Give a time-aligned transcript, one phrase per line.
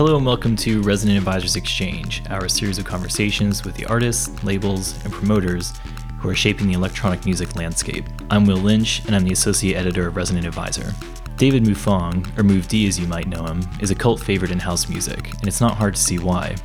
[0.00, 4.94] Hello and welcome to Resident Advisors Exchange, our series of conversations with the artists, labels,
[5.04, 5.74] and promoters
[6.18, 8.06] who are shaping the electronic music landscape.
[8.30, 10.94] I'm Will Lynch, and I'm the associate editor of Resident Advisor.
[11.36, 14.58] David Moufang, or Move D as you might know him, is a cult favorite in
[14.58, 16.56] house music, and it's not hard to see why.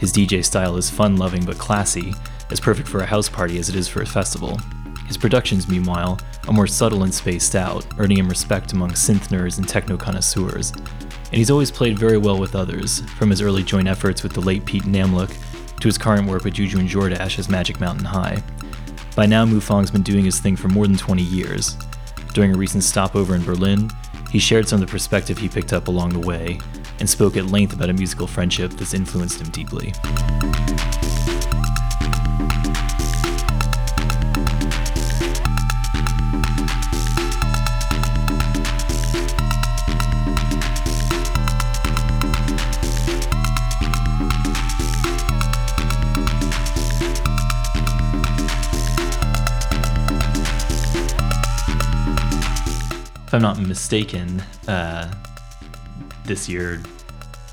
[0.00, 2.14] His DJ style is fun loving but classy,
[2.50, 4.58] as perfect for a house party as it is for a festival.
[5.06, 9.58] His productions, meanwhile, are more subtle and spaced out, earning him respect among synth nerds
[9.58, 10.72] and techno connoisseurs.
[11.28, 14.40] And he's always played very well with others, from his early joint efforts with the
[14.40, 15.30] late Pete Namlook
[15.80, 18.42] to his current work with Juju and Jordash as Magic Mountain High.
[19.14, 21.76] By now, Moufang's been doing his thing for more than 20 years.
[22.32, 23.90] During a recent stopover in Berlin,
[24.30, 26.60] he shared some of the perspective he picked up along the way
[27.00, 29.92] and spoke at length about a musical friendship that's influenced him deeply.
[53.28, 55.12] If I'm not mistaken, uh,
[56.24, 56.80] this year,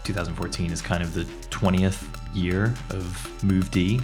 [0.05, 2.01] 2014, is kind of the 20th
[2.33, 3.99] year of Move D.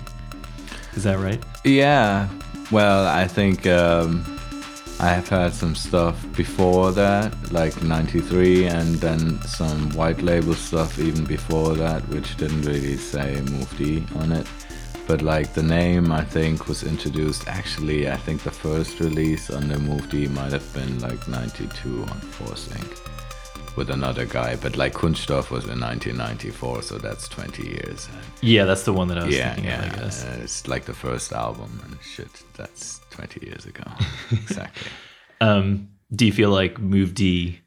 [0.95, 1.42] Is that right?
[1.64, 2.27] Yeah.
[2.72, 4.38] Well, I think um,
[4.99, 10.99] I have had some stuff before that, like 93, and then some white label stuff
[10.99, 14.45] even before that, which didn't really say Move D on it
[15.11, 19.67] but like the name I think was introduced actually I think the first release on
[19.67, 24.77] the Move D might have been like 92 on Force Inc with another guy but
[24.77, 28.08] like Kunststoff was in 1994 so that's 20 years.
[28.42, 30.23] Yeah that's the one that I was yeah, thinking yeah, of I guess.
[30.23, 33.83] uh, it's like the first album and shit that's 20 years ago.
[34.32, 34.92] Exactly.
[35.42, 37.60] Um, do you feel like Move D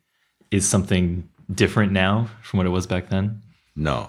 [0.51, 3.43] is something different now from what it was back then?
[3.77, 4.09] No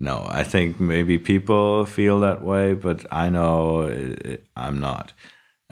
[0.00, 5.12] no, I think maybe people feel that way, but I know it, I'm not.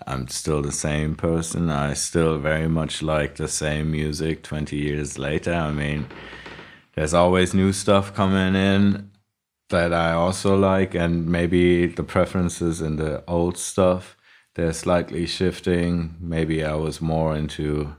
[0.07, 1.71] I'm still the same person.
[1.71, 5.53] I still very much like the same music 20 years later.
[5.53, 6.07] I mean,
[6.95, 9.11] there's always new stuff coming in
[9.71, 14.17] that I also like, and maybe the preferences in the old stuff
[14.59, 16.17] they're slightly shifting.
[16.19, 17.95] Maybe I was more into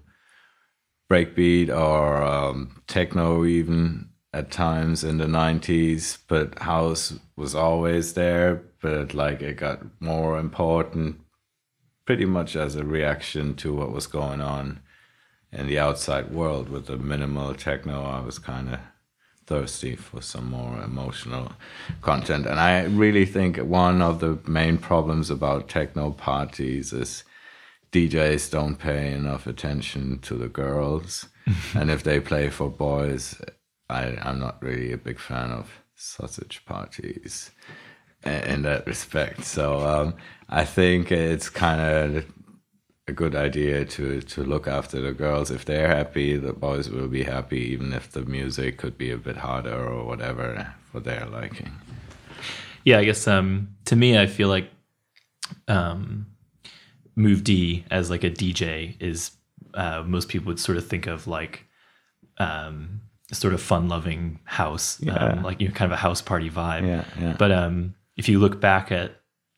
[1.09, 8.61] breakbeat or um, techno even at times in the 90s but house was always there
[8.81, 11.19] but like it got more important
[12.09, 14.79] pretty much as a reaction to what was going on
[15.51, 18.03] in the outside world with the minimal techno.
[18.03, 18.79] I was kind of
[19.45, 21.51] thirsty for some more emotional
[22.01, 22.47] content.
[22.47, 27.23] And i really think one of the main problems about techno parties is
[27.91, 31.27] djs don't pay enough attention to the girls.
[31.75, 33.39] And if they play for boys
[33.89, 37.51] I, I'm not really a big fan of sausage parties
[38.23, 39.45] in that respect.
[39.45, 40.15] So um,
[40.49, 42.25] I think it's kind of
[43.07, 45.51] a good idea to to look after the girls.
[45.51, 49.17] If they're happy, the boys will be happy, even if the music could be a
[49.17, 51.71] bit harder or whatever for their liking.
[52.85, 54.69] Yeah, I guess um, to me, I feel like
[55.67, 56.27] um,
[57.15, 59.31] Move D as like a DJ is
[59.73, 61.65] uh, most people would sort of think of like
[62.37, 63.01] um,
[63.31, 65.13] sort of fun loving house, yeah.
[65.13, 66.87] um, like you know, kind of a house party vibe.
[66.87, 67.35] Yeah, yeah.
[67.37, 69.11] But um, if you look back at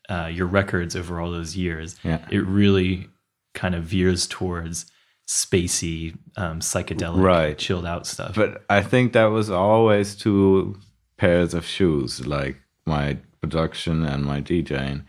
[0.10, 2.26] uh, your records over all those years, yeah.
[2.30, 3.08] it really
[3.54, 4.86] kind of veers towards
[5.28, 7.58] spacey, um, psychedelic, right.
[7.58, 8.36] chilled out stuff.
[8.36, 10.78] But I think that was always two
[11.18, 15.04] pairs of shoes, like my production and my DJing.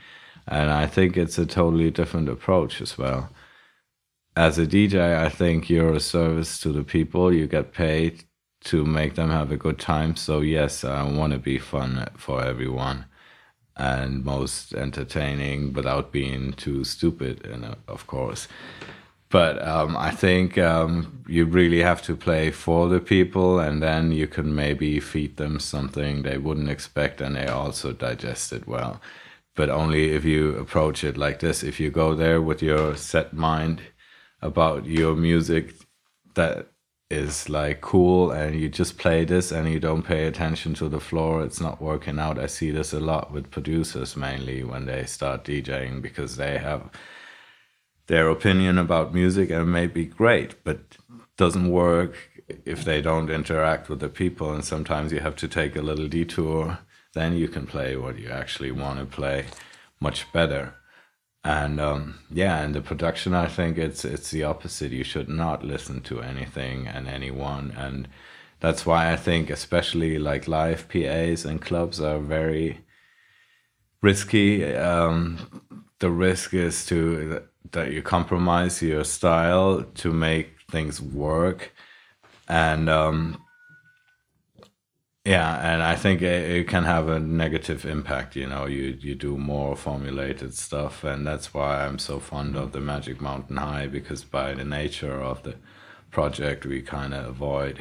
[0.47, 3.31] And I think it's a totally different approach as well.
[4.37, 7.33] As a DJ, I think you're a service to the people.
[7.33, 8.25] You get paid
[8.65, 10.17] to make them have a good time.
[10.17, 13.07] So yes, I want to be fun for everyone
[13.77, 18.49] and most entertaining without being too stupid, and of course.
[19.31, 24.13] But um, I think um, you really have to play for the people, and then
[24.13, 29.01] you can maybe feed them something they wouldn't expect, and they also digest it well.
[29.55, 31.63] But only if you approach it like this.
[31.63, 33.81] If you go there with your set mind
[34.43, 35.75] about your music,
[36.35, 36.72] that
[37.13, 40.99] is like cool and you just play this and you don't pay attention to the
[40.99, 42.39] floor it's not working out.
[42.39, 46.91] I see this a lot with producers mainly when they start djing because they have
[48.07, 50.81] their opinion about music and it may be great but
[51.37, 52.15] doesn't work
[52.65, 56.09] if they don't interact with the people and sometimes you have to take a little
[56.09, 56.79] detour.
[57.15, 59.47] Then you can play what you actually want to play
[60.01, 60.75] much better
[61.45, 64.93] and um, yeah, in the production, I think it's it's the opposite.
[64.93, 68.09] You should not listen to anything and anyone, and
[68.61, 72.85] that's why I think especially like live PAs and clubs are very
[74.03, 74.73] risky.
[74.75, 75.63] Um,
[75.99, 77.43] the risk is to
[77.73, 81.73] that you compromise your style to make things work,
[82.49, 83.43] and um,
[85.25, 88.35] yeah, and I think it, it, can have a negative impact.
[88.35, 92.73] You know, you you do more formulated stuff, and that's why I'm so fond of
[92.73, 95.57] the Magic Mountain High because by the nature of the
[96.11, 97.81] project, we kind of avoid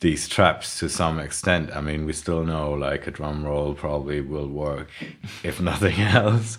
[0.00, 1.70] these traps to some extent.
[1.76, 4.88] I mean, we still know like a drum roll probably will work
[5.42, 6.58] if nothing else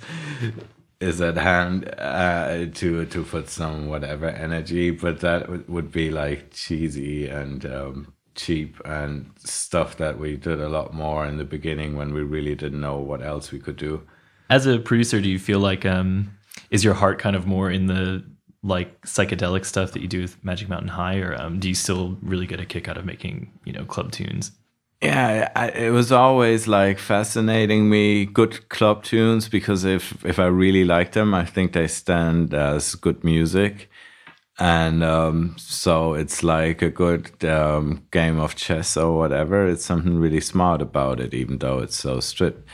[1.00, 6.52] is at hand uh, to to put some whatever energy, but that would be like
[6.52, 11.96] cheesy and um, cheap and stuff that we did a lot more in the beginning
[11.96, 14.02] when we really didn't know what else we could do.
[14.50, 16.38] As a producer, do you feel like um,
[16.70, 18.24] is your heart kind of more in the
[18.64, 22.18] like psychedelic stuff that you do with Magic Mountain High, or um, do you still
[22.22, 24.52] really get a kick out of making you know club tunes?
[25.02, 30.46] Yeah, I, it was always like fascinating me good club tunes because if if I
[30.46, 33.90] really like them, I think they stand as good music,
[34.60, 39.68] and um, so it's like a good um, game of chess or whatever.
[39.68, 42.68] It's something really smart about it, even though it's so stripped.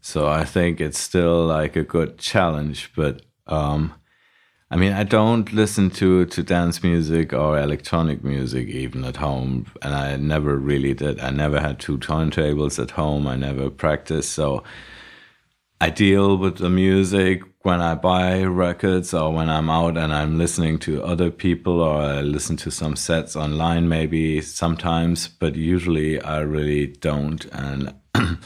[0.00, 3.94] So I think it's still like a good challenge, but um,
[4.70, 9.66] I mean, I don't listen to to dance music or electronic music even at home,
[9.82, 11.20] and I never really did.
[11.20, 13.26] I never had two turntables at home.
[13.26, 14.64] I never practiced, so
[15.80, 20.38] I deal with the music when I buy records or when I'm out and I'm
[20.38, 26.20] listening to other people or I listen to some sets online maybe sometimes, but usually
[26.22, 27.44] I really don't.
[27.46, 27.92] And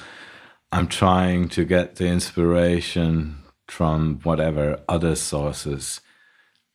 [0.73, 6.01] I'm trying to get the inspiration from whatever other sources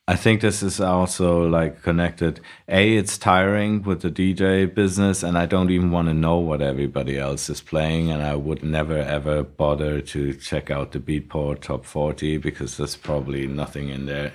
[0.08, 2.40] I think this is also like connected.
[2.68, 6.62] A, it's tiring with the DJ business, and I don't even want to know what
[6.62, 11.60] everybody else is playing, and I would never ever bother to check out the Beatport
[11.60, 14.34] Top 40 because there's probably nothing in there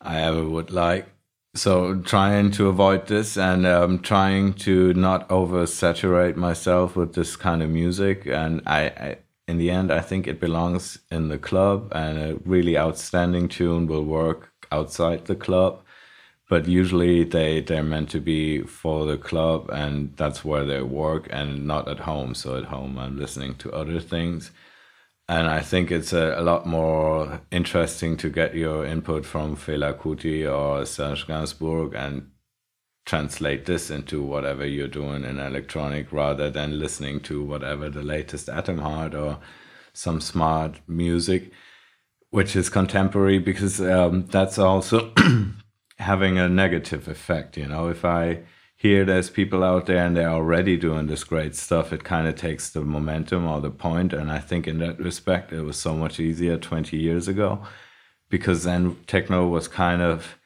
[0.00, 1.06] I ever would like.
[1.54, 7.62] So trying to avoid this and um, trying to not oversaturate myself with this kind
[7.62, 11.92] of music, and I, I in the end, I think it belongs in the club,
[11.94, 15.82] and a really outstanding tune will work outside the club
[16.48, 21.28] but usually they they're meant to be for the club and that's where they work
[21.30, 22.34] and not at home.
[22.34, 24.50] So at home i'm listening to other things.
[25.28, 29.94] And i think it's a, a lot more interesting to get your input from Fela
[29.98, 32.30] Kuti or Serge Gainsbourg and
[33.04, 38.48] translate this into whatever you're doing in electronic rather than listening to whatever the latest
[38.50, 39.38] atom heart or
[39.94, 41.50] some smart music
[42.30, 45.12] which is contemporary because um, that's also
[45.98, 47.56] having a negative effect.
[47.56, 48.40] You know, if I
[48.76, 52.36] hear there's people out there and they're already doing this great stuff, it kind of
[52.36, 54.12] takes the momentum or the point.
[54.12, 57.64] And I think in that respect, it was so much easier 20 years ago
[58.28, 60.38] because then techno was kind of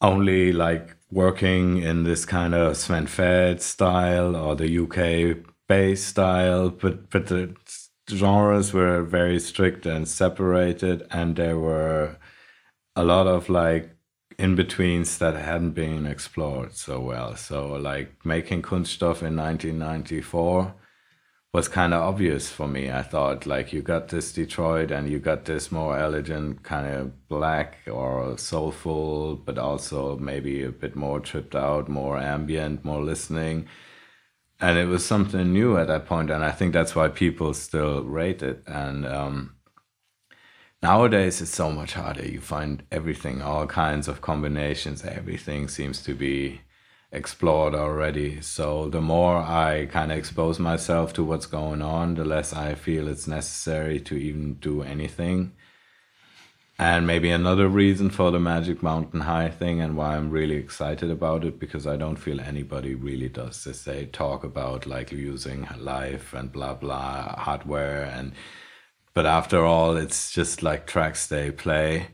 [0.00, 6.70] only like working in this kind of Sven Väth style or the UK bass style,
[6.70, 7.54] but but the
[8.08, 12.16] genres were very strict and separated, and there were
[12.96, 13.96] a lot of like
[14.38, 17.36] in betweens that hadn't been explored so well.
[17.36, 20.74] So, like making Kunststoff in 1994
[21.54, 22.90] was kind of obvious for me.
[22.90, 27.28] I thought, like, you got this Detroit and you got this more elegant, kind of
[27.28, 33.66] black or soulful, but also maybe a bit more tripped out, more ambient, more listening
[34.60, 38.02] and it was something new at that point and i think that's why people still
[38.04, 38.62] rate it.
[38.66, 39.54] And um,
[40.82, 42.24] nowadays it's so much harder.
[42.24, 45.04] You find everything all kinds of combinations.
[45.04, 46.62] Everything seems to be
[47.12, 48.40] explored already.
[48.40, 52.74] So the more i kind of expose myself to what's going on the less i
[52.74, 55.52] feel it's necessary to even do anything
[56.78, 61.10] and maybe another reason for the Magic Mountain High thing and why I'm really excited
[61.10, 63.82] about it because I don't feel anybody really does this.
[63.82, 68.32] They talk about like using life and blah blah hardware and
[69.12, 72.08] but after all it's just like tracks they play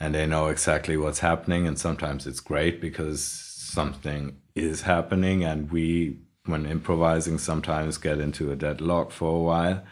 [0.00, 5.70] and they know exactly what's happening and sometimes it's great because something is happening and
[5.70, 9.84] we when improvising sometimes get into a deadlock for a while.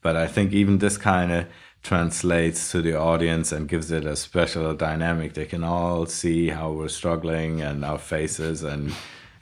[0.00, 1.46] But I think even this kind of
[1.82, 5.34] translates to the audience and gives it a special dynamic.
[5.34, 8.92] They can all see how we're struggling and our faces and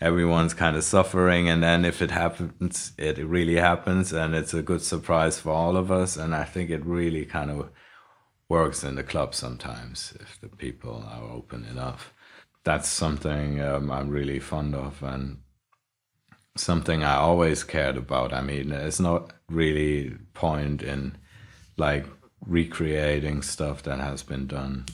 [0.00, 4.60] everyone's kind of suffering and then if it happens it really happens and it's a
[4.60, 7.70] good surprise for all of us and I think it really kind of
[8.48, 12.12] works in the club sometimes if the people are open enough.
[12.64, 15.38] that's something um, I'm really fond of and
[16.56, 18.32] something I always cared about.
[18.32, 21.16] I mean, there's not really point in
[21.76, 22.06] like
[22.46, 24.86] recreating stuff that has been done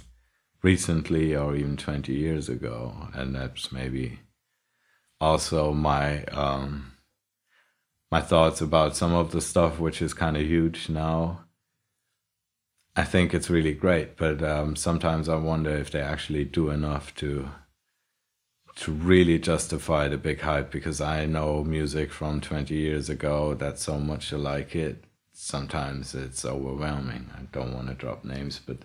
[0.62, 3.08] recently or even 20 years ago.
[3.14, 4.20] And that's maybe
[5.20, 6.92] also my um
[8.10, 11.44] my thoughts about some of the stuff which is kind of huge now.
[12.96, 17.14] I think it's really great but um sometimes i wonder if they actually do enough
[17.16, 17.48] to
[18.76, 23.82] to really justify the big hype because i know music from 20 years ago that's
[23.82, 25.04] so much like it
[25.40, 27.30] sometimes it's overwhelming.
[27.34, 28.78] I don't want to drop names but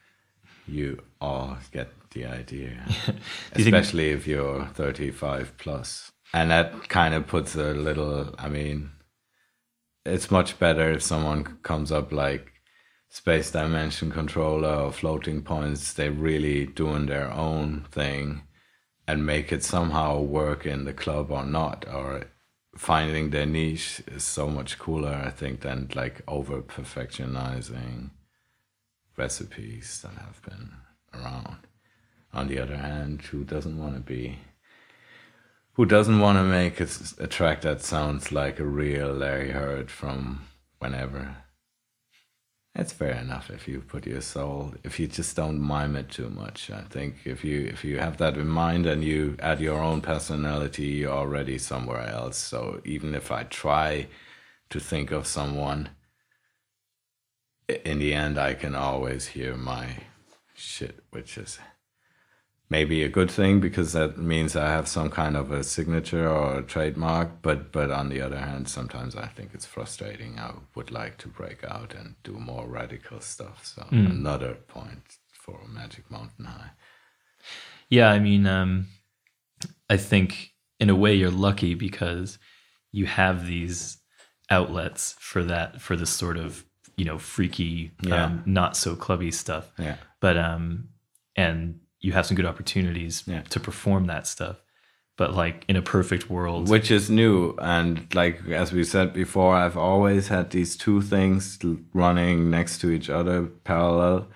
[0.66, 2.84] you all get the idea,
[3.52, 6.12] especially if you're 35 plus.
[6.32, 8.90] And that kind of puts a little, I mean,
[10.04, 12.52] it's much better if someone comes up like
[13.08, 18.42] Space Dimension Controller or Floating Points, they're really doing their own thing
[19.06, 22.24] and make it somehow work in the club or not, or
[22.78, 28.10] finding their niche is so much cooler, I think, than like over perfectionizing
[29.16, 30.70] recipes that have been
[31.12, 31.58] around.
[32.32, 34.38] On the other hand, who doesn't want to be
[35.72, 36.88] who doesn't want to make a,
[37.20, 40.48] a, track that sounds like a real Larry Heard from
[40.80, 41.36] whenever?
[42.78, 46.30] It's fair enough if you put your soul, if you just don't mime it too
[46.30, 46.70] much.
[46.70, 50.00] I think if you if you have that in mind and you add your own
[50.00, 52.38] personality, you're already somewhere else.
[52.38, 54.06] So even if I try
[54.70, 55.88] to think of someone
[57.84, 59.86] in the end, I can always hear my
[60.54, 61.58] shit, which is
[62.70, 66.58] maybe a good thing because that means I have some kind of a signature or
[66.58, 67.42] a trademark.
[67.42, 70.38] But but on the other hand, sometimes I think it's frustrating.
[70.38, 73.64] I would like to break out and do more radical stuff.
[73.64, 74.10] So mm.
[74.10, 76.70] another point for Magic Mountain High.
[77.88, 78.88] Yeah, I mean, um,
[79.88, 82.38] I think in a way you're lucky because
[82.92, 83.98] you have these
[84.50, 86.64] outlets for that for this sort of
[86.96, 88.24] you know freaky yeah.
[88.24, 90.88] um, not so clubby stuff yeah but um
[91.36, 93.42] and you have some good opportunities yeah.
[93.42, 94.56] to perform that stuff
[95.16, 99.54] but like in a perfect world which is new and like as we said before
[99.54, 101.58] i've always had these two things
[101.92, 104.26] running next to each other parallel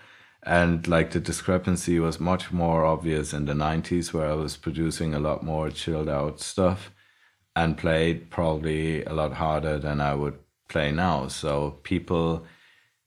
[0.45, 5.14] and like the discrepancy was much more obvious in the 90s where i was producing
[5.14, 6.90] a lot more chilled out stuff
[7.54, 10.38] and played probably a lot harder than i would
[10.73, 11.28] play now.
[11.28, 12.45] So people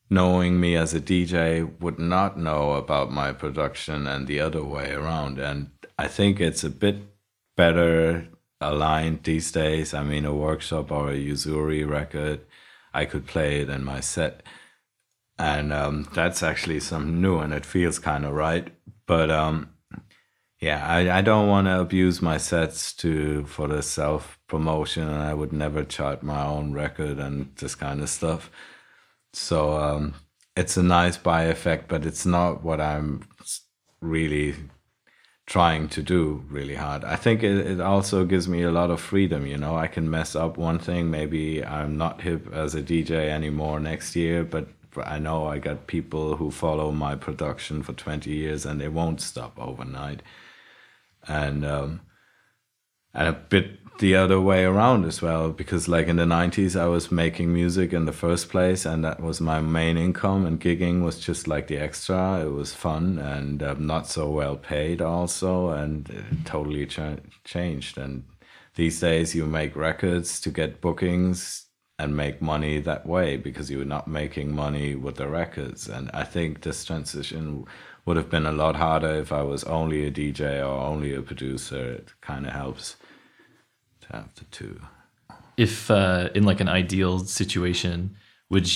[0.09, 4.91] knowing me as a DJ would not know about my production and the other way
[4.91, 5.39] around.
[5.39, 6.97] And I think it's a bit
[7.57, 8.27] better
[8.61, 9.93] aligned these days.
[9.93, 12.41] I mean, a workshop or a Yuzuri record,
[12.93, 14.43] I could play it in my set.
[15.37, 18.69] And um, that's actually something new and it feels kind of right.
[19.05, 19.75] But um,
[20.59, 25.21] yeah, I, I don't want to abuse my sets to for the self promotion, and
[25.21, 28.49] I would never chart my own record and this kind of stuff.
[29.35, 30.15] So um,
[30.55, 33.27] it's a nice by effect, but it's not what I'm
[33.99, 34.55] really
[35.45, 37.03] trying to do really hard.
[37.03, 39.45] I think it, it also gives me a lot of freedom.
[39.45, 41.11] You know, I can mess up one thing.
[41.11, 44.69] Maybe I'm not hip as a DJ anymore next year, but
[45.03, 49.21] I know I got people who follow my production for 20 years and they won't
[49.21, 50.21] stop overnight
[51.27, 52.01] and um,
[53.13, 56.85] and a bit the other way around as well because like in the 90s i
[56.85, 61.01] was making music in the first place and that was my main income and gigging
[61.01, 62.41] was just like the extra.
[62.41, 67.97] It was fun and um, not so well paid also and it totally ch- changed.
[67.97, 68.25] And
[68.75, 73.85] these days you make records to get bookings and make money that way because you're
[73.85, 75.87] not making money with the records.
[75.87, 77.65] And i think this transition
[78.05, 81.21] would have been a lot harder if I was only a DJ or only a
[81.21, 81.93] producer.
[81.93, 82.97] It kind of helps
[84.35, 84.79] the two.
[85.57, 88.15] If uh, in like an ideal situation,
[88.49, 88.69] would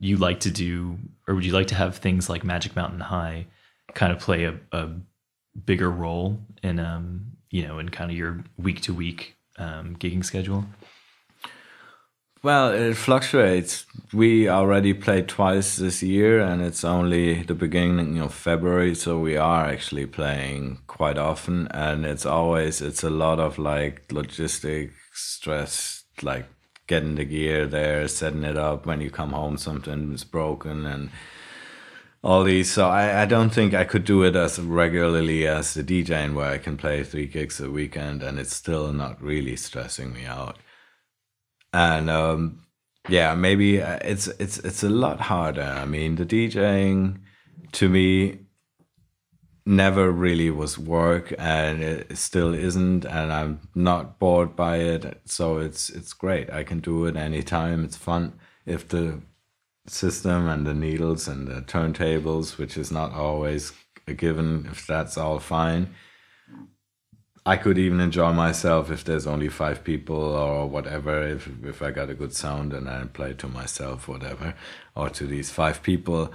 [0.00, 3.46] you like to do, or would you like to have things like Magic Mountain High
[3.94, 4.90] kind of play a, a
[5.64, 10.64] bigger role in, um, you know, in kind of your week to week gigging schedule?
[12.40, 13.84] Well, it fluctuates.
[14.12, 19.36] We already played twice this year, and it's only the beginning of February, so we
[19.36, 21.66] are actually playing quite often.
[21.72, 26.46] And it's always it's a lot of like logistic stress, like
[26.86, 28.86] getting the gear there, setting it up.
[28.86, 31.10] When you come home, something is broken, and
[32.22, 32.70] all these.
[32.70, 36.50] So I, I don't think I could do it as regularly as the DJing, where
[36.52, 40.56] I can play three gigs a weekend, and it's still not really stressing me out
[41.72, 42.62] and um,
[43.08, 45.62] yeah, maybe uh, it's it's it's a lot harder.
[45.62, 47.20] I mean, the DJing
[47.72, 48.40] to me
[49.66, 55.20] never really was work and it still isn't and i'm not bored by it.
[55.26, 56.50] So it's it's great.
[56.50, 57.84] I can do it anytime.
[57.84, 58.32] It's fun.
[58.64, 59.20] If the
[59.86, 63.72] system and the needles and the turntables which is not always
[64.06, 65.94] a given if that's all fine
[67.46, 71.90] i could even enjoy myself if there's only five people or whatever if if i
[71.90, 74.54] got a good sound and i play to myself whatever
[74.94, 76.32] or to these five people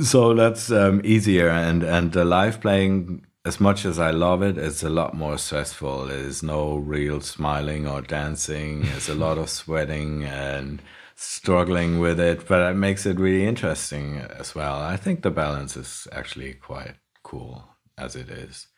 [0.00, 4.56] so that's um, easier, and and the live playing, as much as I love it,
[4.56, 6.06] it's a lot more stressful.
[6.06, 8.82] There's no real smiling or dancing.
[8.82, 10.80] There's a lot of sweating and
[11.16, 14.80] struggling with it, but it makes it really interesting as well.
[14.80, 17.64] I think the balance is actually quite cool
[17.96, 18.68] as it is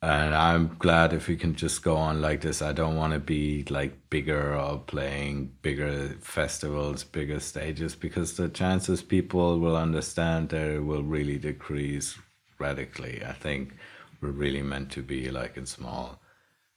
[0.00, 2.62] and I'm glad if we can just go on like this.
[2.62, 8.48] I don't want to be like bigger or playing bigger festivals, bigger stages, because the
[8.48, 12.16] chances people will understand there will really decrease
[12.60, 13.22] radically.
[13.24, 13.74] I think
[14.20, 16.20] we're really meant to be like in small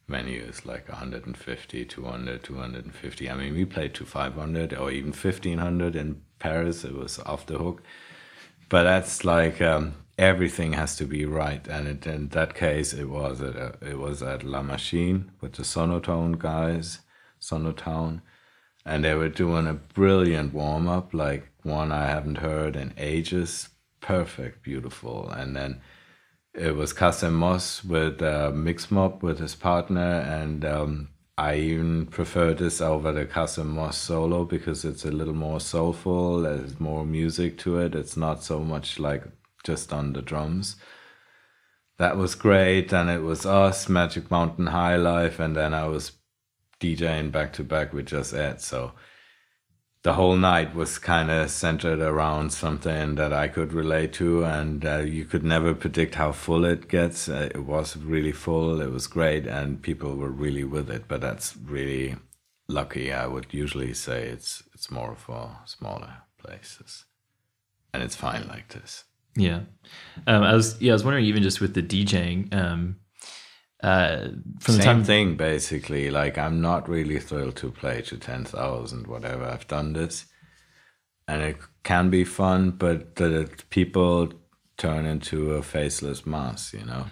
[0.09, 3.29] venues, like 150, 200, 250.
[3.29, 6.83] I mean, we played to 500 or even 1500 in Paris.
[6.83, 7.83] It was off the hook.
[8.67, 11.67] But that's like, um, everything has to be right.
[11.67, 15.53] And it, in that case, it was at a, it was at La Machine with
[15.53, 16.99] the Sonotone guys,
[17.41, 18.21] Sonotown,
[18.85, 23.69] and they were doing a brilliant warm up, like one I haven't heard in ages.
[23.99, 25.81] Perfect, beautiful, and then
[26.53, 32.53] it was Kassem Mosse with uh, Mixmob with his partner, and um, I even prefer
[32.53, 36.41] this over the Kassem Mosse solo because it's a little more soulful.
[36.41, 37.95] There's more music to it.
[37.95, 39.23] It's not so much like
[39.63, 40.75] just on the drums.
[41.97, 42.91] That was great.
[42.93, 46.13] And it was us, Magic Mountain High Life, and then I was
[46.79, 48.59] DJing back to back with Jus-Ed.
[48.59, 48.93] So
[50.03, 54.83] the whole night was kind of centered around something that I could relate to, and
[54.83, 57.29] uh, you could never predict how full it gets.
[57.29, 61.07] Uh, it was really full, it was great, and people were really with it.
[61.07, 62.15] But that's really
[62.67, 63.13] lucky.
[63.13, 67.05] I would usually say it's it's more for smaller places,
[67.93, 69.03] and it's fine like this.
[69.35, 69.61] Yeah,
[70.27, 72.53] um, I was yeah I was wondering even just with the DJing.
[72.53, 72.97] Um,
[73.83, 74.27] uh,
[74.59, 76.11] from Same the time thing basically.
[76.11, 79.45] Like I'm not really thrilled to play to ten thousand whatever.
[79.45, 80.25] I've done this,
[81.27, 84.33] and it can be fun, but the people
[84.77, 87.05] turn into a faceless mass, you know.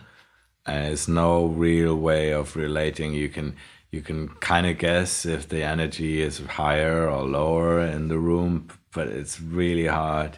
[0.66, 3.14] And there's no real way of relating.
[3.14, 3.56] You can
[3.92, 8.68] you can kind of guess if the energy is higher or lower in the room,
[8.94, 10.38] but it's really hard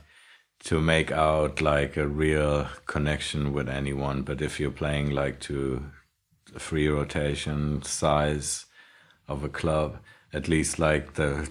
[0.63, 4.21] to make out like a real connection with anyone.
[4.21, 5.85] But if you're playing like to
[6.53, 8.65] Freerotation size
[9.27, 9.97] of a club,
[10.33, 11.49] at least like the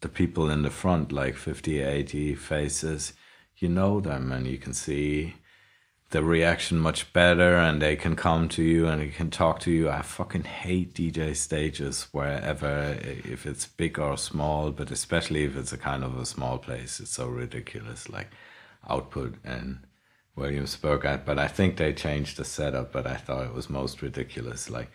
[0.00, 3.14] the people in the front, like 50, 80 faces,
[3.56, 5.34] you know them and you can see
[6.10, 9.72] the reaction much better and they can come to you and they can talk to
[9.72, 9.90] you.
[9.90, 15.72] I fucking hate DJ stages wherever, if it's big or small, but especially if it's
[15.72, 18.08] a kind of a small place, it's so ridiculous.
[18.08, 18.28] Like
[18.88, 19.80] output in
[20.36, 24.70] Williamsburg, but I think they changed the setup, but I thought it was most ridiculous.
[24.70, 24.90] Like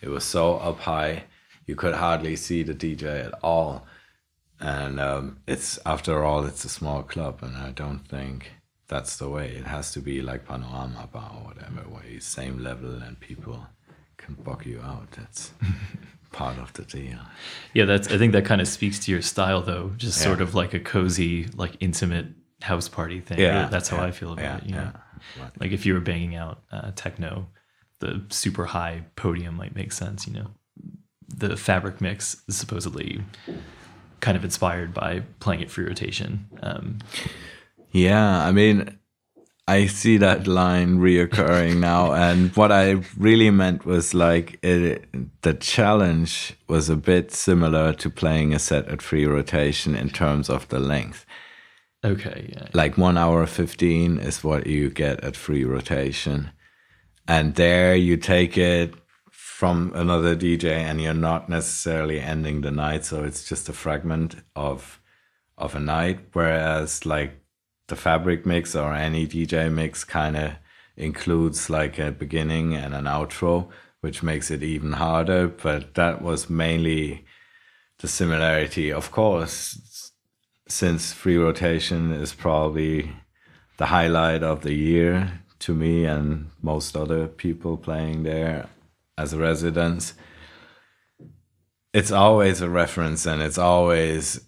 [0.00, 1.24] it was so up high,
[1.66, 3.86] you could hardly see the DJ at all.
[4.60, 8.52] And um, it's after all, it's a small club, and I don't think
[8.92, 9.48] that's the way.
[9.48, 13.66] It has to be like Panorama Bar or whatever, where you same level and people
[14.18, 15.10] can buck you out.
[15.12, 15.52] That's
[16.32, 17.18] part of the deal.
[17.72, 18.08] Yeah, that's.
[18.08, 19.92] I think that kind of speaks to your style, though.
[19.96, 20.24] Just yeah.
[20.24, 22.26] sort of like a cozy, like intimate
[22.60, 23.38] house party thing.
[23.38, 24.64] Yeah, that's how yeah, I feel about yeah, it.
[24.66, 24.92] You know,
[25.58, 27.48] like if you were banging out uh, techno,
[28.00, 30.26] the super high podium might make sense.
[30.26, 30.46] You know,
[31.28, 33.22] the fabric mix is supposedly
[34.20, 36.44] kind of inspired by playing it Freerotation.
[36.62, 36.98] Um,
[37.92, 38.98] yeah, I mean,
[39.68, 45.04] I see that line reoccurring now, and what I really meant was like it,
[45.42, 50.68] the challenge was a bit similar to playing a set at Freerotation in terms of
[50.68, 51.24] the length.
[52.04, 52.68] Okay, yeah.
[52.74, 56.50] Like one hour fifteen is what you get at Freerotation,
[57.28, 58.94] and there you take it
[59.30, 64.34] from another DJ, and you're not necessarily ending the night, so it's just a fragment
[64.56, 65.00] of
[65.56, 66.18] of a night.
[66.32, 67.41] Whereas like
[67.92, 70.52] the fabric mix or any DJ mix kind of
[70.96, 73.68] includes like a beginning and an outro,
[74.00, 75.46] which makes it even harder.
[75.46, 77.26] But that was mainly
[77.98, 78.90] the similarity.
[78.90, 80.10] Of course,
[80.66, 83.12] since Freerotation is probably
[83.76, 88.70] the highlight of the year to me and most other people playing there
[89.18, 90.14] as a residents,
[91.92, 94.40] it's always a reference and it's always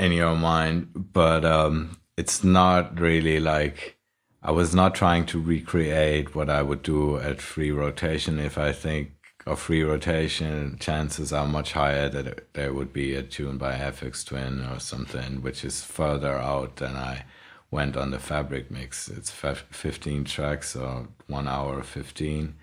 [0.00, 0.88] in your mind.
[1.12, 3.96] But um, it's not really like
[4.42, 8.38] I was not trying to recreate what I would do at Freerotation.
[8.38, 9.12] If I think
[9.44, 14.64] of Freerotation, chances are much higher that there would be a tune by Aphex Twin
[14.64, 17.24] or something, which is further out than I
[17.70, 19.08] went on the Fabric mix.
[19.08, 22.54] It's 15 tracks or one hour 15.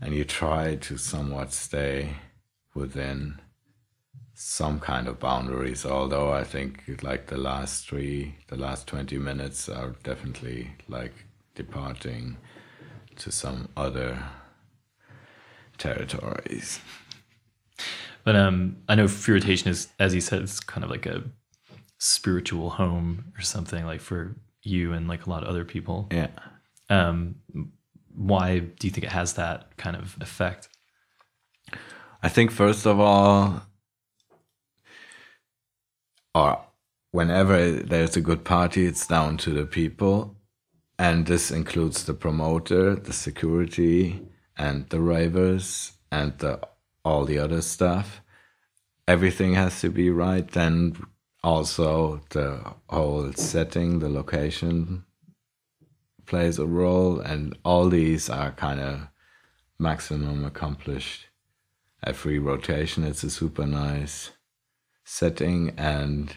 [0.00, 2.16] And you try to somewhat stay
[2.74, 3.40] within
[4.34, 5.84] some kind of boundaries.
[5.84, 11.14] Although I think like the last three, the last twenty minutes are definitely like
[11.54, 12.36] departing
[13.16, 14.22] to some other
[15.78, 16.80] territories.
[18.24, 21.24] But um, I know free is, as you said, it's kind of like a
[21.98, 26.08] spiritual home or something like for you and like a lot of other people.
[26.10, 26.28] Yeah.
[26.88, 27.36] Um,
[28.14, 30.68] why do you think it has that kind of effect?
[32.22, 33.62] I think first of all,
[36.34, 36.60] or
[37.10, 40.36] whenever there's a good party, it's down to the people.
[40.98, 44.22] And this includes the promoter, the security,
[44.56, 46.60] and the ravers, and the,
[47.04, 48.22] all the other stuff.
[49.08, 50.46] Everything has to be right.
[50.48, 50.96] Then
[51.42, 55.04] also the whole setting, the location
[56.26, 59.08] plays a role, and all these are kind of
[59.78, 61.26] maximum accomplished
[62.04, 63.04] Every rotation.
[63.04, 64.32] It's a super nice
[65.04, 66.36] setting and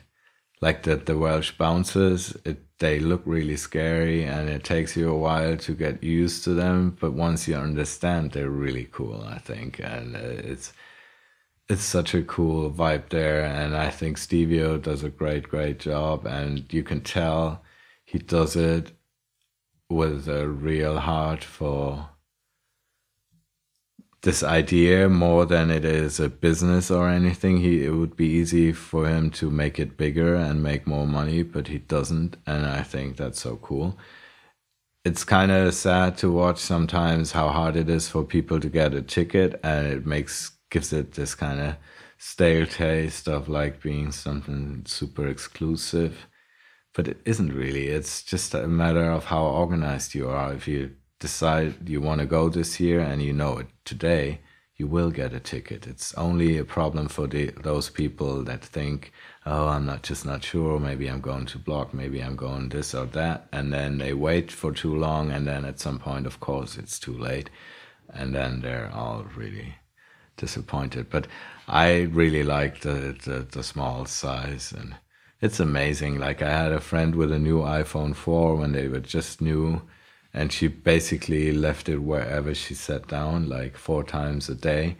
[0.61, 5.17] like the the Welsh bouncers, it they look really scary and it takes you a
[5.17, 6.97] while to get used to them.
[6.99, 9.21] But once you understand, they're really cool.
[9.23, 10.73] I think, and uh, it's
[11.69, 13.43] it's such a cool vibe there.
[13.45, 17.63] And I think Steevio does a great great job, and you can tell
[18.05, 18.91] he does it
[19.89, 22.09] with a real heart for
[24.25, 27.57] this idea more than it is a business or anything.
[27.57, 31.43] He it would be easy for him to make it bigger and make more money,
[31.43, 33.97] but he doesn't, and I think that's so cool.
[35.05, 38.95] It's kind of sad to watch sometimes how hard it is for people to get
[38.95, 41.75] a ticket, and it makes gives it this kind of
[42.17, 46.27] stale taste of like being something super exclusive.
[46.95, 47.87] But it isn't really.
[47.89, 50.53] It's just a matter of how organized you are.
[50.53, 54.39] If you decide you want to go this year and you know it today,
[54.77, 55.87] you will get a ticket.
[55.87, 59.13] It's only a problem for the those people that think,
[59.45, 60.79] oh, I'm not just not sure.
[60.79, 61.93] Maybe I'm going to block.
[61.93, 65.63] Maybe I'm going this or that, and then they wait for too long, and then
[65.63, 67.49] at some point, of course, it's too late,
[68.09, 69.75] and then they're all really
[70.35, 71.09] disappointed.
[71.09, 71.27] But
[71.67, 74.95] I really like the the, the small size and.
[75.41, 76.17] It's amazing.
[76.17, 79.81] Like I had a friend with a new iPhone 4 when they were just new
[80.35, 84.97] and she basically left it wherever she sat down like four times a day.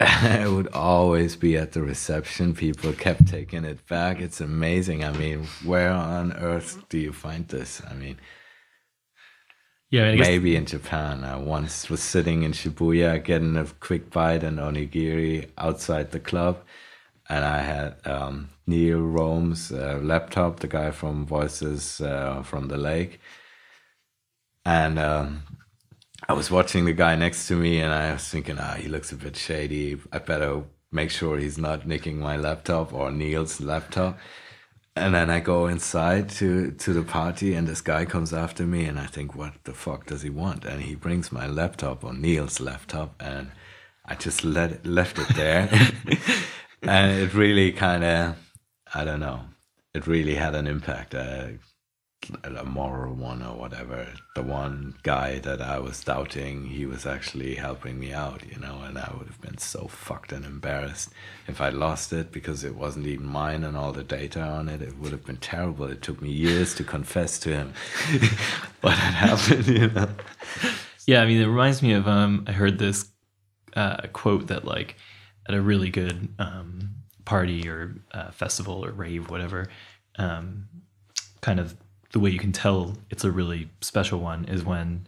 [0.00, 2.54] It would always be at the reception.
[2.54, 4.20] People kept taking it back.
[4.20, 5.04] It's amazing.
[5.04, 7.80] I mean where on earth do you find this?
[7.88, 8.16] I mean
[9.90, 11.22] yeah I maybe in japan.
[11.22, 16.54] I once was sitting in shibuya getting a quick bite and onigiri outside the club.
[17.28, 22.76] And i had um, neil rome's uh, laptop the guy from voices uh, from the
[22.76, 23.20] lake
[24.64, 25.42] and um,
[26.28, 29.12] I was watching the guy next to me, and I was thinking, ah, he looks
[29.12, 29.98] a bit shady.
[30.12, 34.18] I better make sure he's not nicking my laptop or Neel's laptop.
[34.96, 38.84] And then I go inside to to the party, and this guy comes after me,
[38.84, 40.64] and I think, what the fuck does he want?
[40.64, 43.50] And he brings my laptop or Neel's laptop, and
[44.06, 45.68] I just let left it there,
[46.82, 48.36] and it really kind of,
[48.94, 49.40] I don't know,
[49.94, 51.14] it really had an impact.
[52.42, 54.06] A moral one or whatever.
[54.34, 58.82] The one guy that I was doubting, he was actually helping me out, you know,
[58.84, 61.10] and I would have been so fucked and embarrassed
[61.46, 64.82] if I lost it because it wasn't even mine and all the data on it.
[64.82, 65.86] It would have been terrible.
[65.86, 67.72] It took me years to confess to him
[68.80, 70.08] what had happened, you know.
[71.06, 73.08] Yeah, I mean, it reminds me of um, I heard this
[73.76, 74.96] uh, quote that like
[75.48, 79.68] at a really good um, party or uh, festival or rave, whatever,
[80.18, 80.68] um,
[81.40, 81.76] kind of
[82.14, 85.04] the way you can tell it's a really special one is when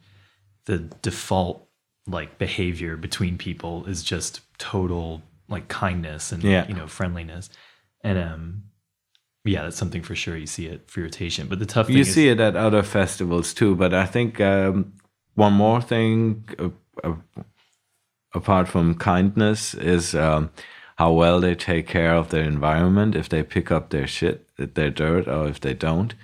[0.64, 1.68] the default
[2.08, 6.66] like behavior between people is just total like kindness and yeah.
[6.66, 7.48] you know friendliness.
[8.02, 8.62] And um
[9.44, 12.12] yeah that's something for sure you see it for rotation but the tough you is,
[12.12, 14.92] see it at other festivals too but i think um
[15.36, 16.70] one more thing uh,
[17.04, 17.14] uh,
[18.34, 20.50] apart from kindness is um
[20.96, 23.14] how well they take care of their environment.
[23.14, 26.14] If they pick up their shit their dirt or if they don't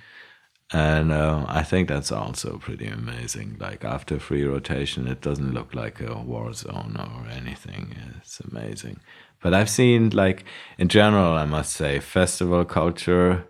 [0.73, 3.57] and uh, I think that's also pretty amazing.
[3.59, 7.95] Like after Freerotation, it doesn't look like a war zone or anything.
[8.17, 8.99] It's amazing.
[9.41, 10.43] But I've seen, like
[10.77, 13.47] in general, I must say, festival culture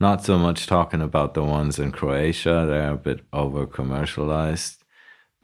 [0.00, 4.82] not so much talking about the ones in Croatia, they're a bit over commercialized,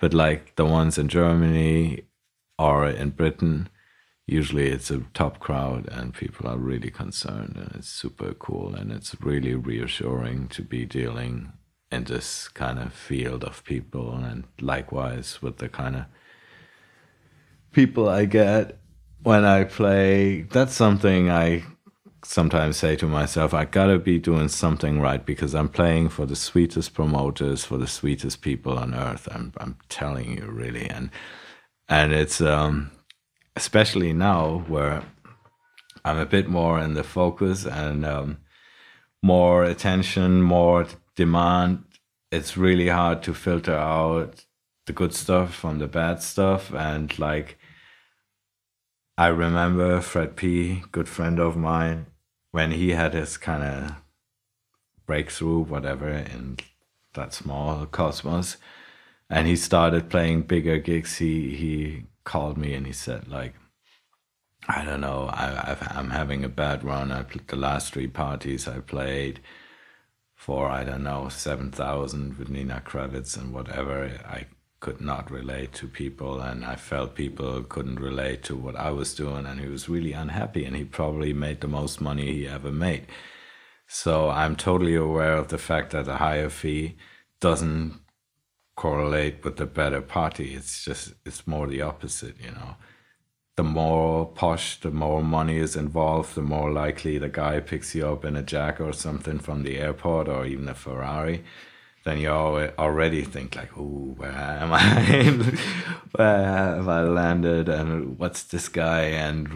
[0.00, 2.04] but like the ones in Germany
[2.58, 3.68] or in Britain,
[4.26, 8.90] usually it's a top crowd and people are really concerned and it's super cool and
[8.90, 11.52] it's really reassuring to be dealing
[11.92, 16.04] in this kind of field of people and likewise with the kind of
[17.72, 18.78] people I get
[19.22, 20.42] when I play.
[20.42, 21.62] That's something I
[22.24, 26.26] sometimes say to myself I got to be doing something right because I'm playing for
[26.26, 29.28] the sweetest promoters for the sweetest people on earth.
[29.30, 30.90] I'm I'm telling you really.
[30.90, 31.10] And
[31.88, 32.90] and it's um
[33.56, 35.02] especially now where
[36.04, 38.38] I'm a bit more in the focus and um,
[39.22, 41.84] more attention, more demand.
[42.30, 44.44] It's really hard to filter out
[44.86, 46.72] the good stuff from the bad stuff.
[46.72, 47.58] And like,
[49.18, 52.06] I remember Fred P, good friend of mine,
[52.52, 53.96] when he had his kind of
[55.06, 56.58] breakthrough, whatever, in
[57.14, 58.58] that small cosmos,
[59.30, 61.16] and he started playing bigger gigs.
[61.16, 63.54] He he called me and he said like
[64.68, 65.28] I don't know.
[65.32, 67.12] I, am having a bad run.
[67.12, 69.40] I the last three parties I played
[70.34, 74.46] for I don't know seven thousand with Nina Kraviz and whatever I
[74.80, 79.14] could not relate to people and I felt people couldn't relate to what I was
[79.14, 82.72] doing and he was really unhappy and he probably made the most money he ever
[82.72, 83.06] made.
[83.88, 86.96] So I'm totally aware of the fact that a higher fee
[87.40, 88.00] doesn't
[88.76, 90.54] correlate with the better party.
[90.54, 92.76] It's just it's more the opposite, you know.
[93.56, 98.06] The more posh, the more money is involved, the more likely the guy picks you
[98.06, 101.42] up in a jack or something from the airport or even a Ferrari.
[102.04, 105.58] Then you already think like, "Oh, where am I?
[106.12, 107.68] where have I landed?
[107.68, 109.02] And what's this guy?
[109.26, 109.48] And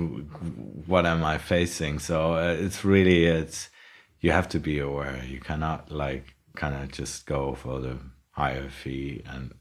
[0.86, 3.70] what am I facing?" So uh, it's really it's
[4.20, 5.22] you have to be aware.
[5.24, 7.98] You cannot like kind of just go for the
[8.70, 9.54] fee and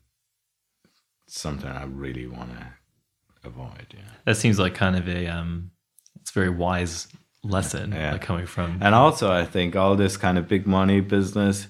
[1.28, 2.68] something I really want to
[3.44, 3.88] avoid.
[3.94, 4.02] Yeah.
[4.26, 5.72] That seems like kind of a um,
[6.22, 7.08] it's very wise
[7.44, 8.14] lesson yeah.
[8.14, 8.80] like coming from.
[8.82, 11.68] And also, I think all this kind of big money business,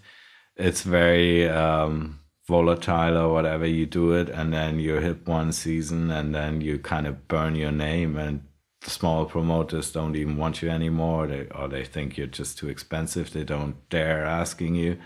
[0.55, 3.65] it's very um, volatile or whatever.
[3.65, 7.55] You do it, and then you hit one season, and then you kind of burn
[7.55, 8.41] your name, and
[8.81, 11.27] the small promoters don't even want you anymore.
[11.27, 13.31] They or they think you're just too expensive.
[13.31, 14.97] They don't dare asking you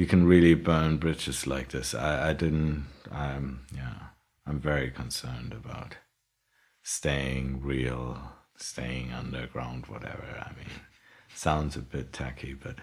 [0.00, 1.94] you can really burn bridges like this.
[1.94, 2.86] I, I didn't.
[3.12, 3.98] I'm yeah.
[4.46, 5.96] I'm very concerned about
[6.82, 8.18] staying real,
[8.56, 10.24] staying underground, whatever.
[10.40, 10.70] I mean,
[11.34, 12.76] sounds a bit tacky, but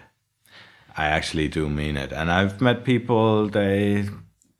[0.96, 2.12] I actually do mean it.
[2.12, 3.48] And I've met people.
[3.48, 4.08] They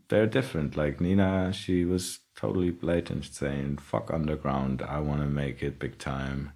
[0.09, 0.77] they're different.
[0.77, 4.83] Like Nina, she was totally blatant, saying "fuck underground.
[4.83, 6.55] I want to make it big time,"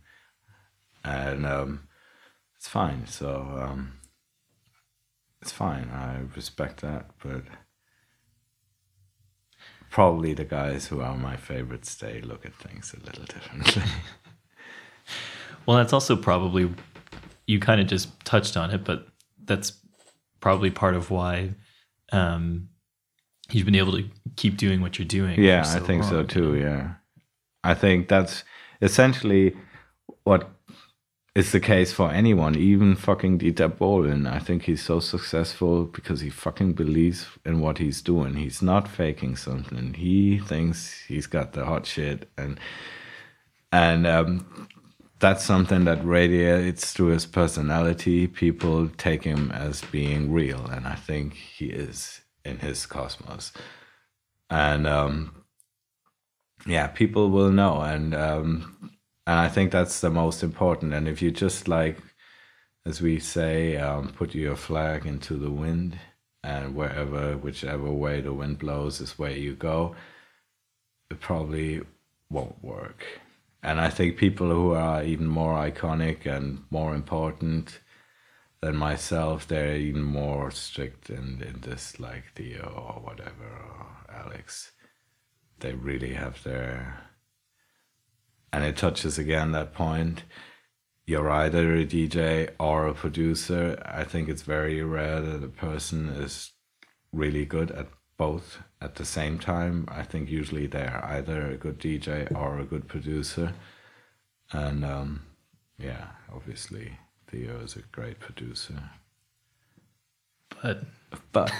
[1.04, 1.86] and um,
[2.56, 3.06] it's fine.
[3.06, 3.30] So.
[3.62, 4.01] Um,
[5.42, 5.90] it's fine.
[5.90, 7.42] I respect that, but
[9.90, 13.82] probably the guys who are my favorites they look at things a little differently.
[15.66, 16.72] well, that's also probably
[17.48, 19.08] you kind of just touched on it, but
[19.44, 19.72] that's
[20.38, 21.50] probably part of why
[22.12, 22.68] um,
[23.50, 25.42] you've been able to keep doing what you're doing.
[25.42, 26.10] Yeah, so I think long.
[26.10, 26.56] so too.
[26.56, 26.94] Yeah,
[27.64, 28.44] I think that's
[28.80, 29.56] essentially
[30.22, 30.48] what
[31.34, 34.30] it's the case for anyone, even fucking Dieter Bohlen.
[34.30, 38.34] I think he's so successful because he fucking believes in what he's doing.
[38.34, 39.94] He's not faking something.
[39.94, 42.60] He thinks he's got the hot shit, and
[43.72, 44.68] and um,
[45.20, 48.26] that's something that radiates through his personality.
[48.26, 53.52] People take him as being real, and I think he is in his cosmos.
[54.50, 55.44] And um,
[56.66, 58.91] yeah, people will know, and um,
[59.26, 60.94] and I think that's the most important.
[60.94, 61.98] And if you just like,
[62.84, 65.98] as we say, um, put your flag into the wind,
[66.44, 69.94] and wherever, whichever way the wind blows is where you go,
[71.10, 71.82] it probably
[72.30, 73.04] won't work.
[73.62, 77.78] And I think people who are even more iconic and more important
[78.60, 84.72] than myself, they're even more strict in, in this, like Theo or whatever, or Alex.
[85.60, 87.04] They really have their
[88.52, 90.24] and it touches again that point
[91.06, 93.80] you're either a DJ or a producer.
[93.84, 96.52] I think it's very rare that a person is
[97.12, 99.86] really good at both at the same time.
[99.88, 103.52] I think usually they're either a good DJ or a good producer.
[104.52, 105.22] And um,
[105.76, 108.90] yeah, obviously Theo is a great producer.
[110.62, 110.84] But
[111.32, 111.52] but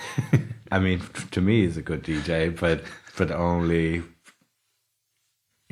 [0.71, 1.03] I mean,
[1.33, 2.85] to me, he's a good DJ, but
[3.17, 4.03] but only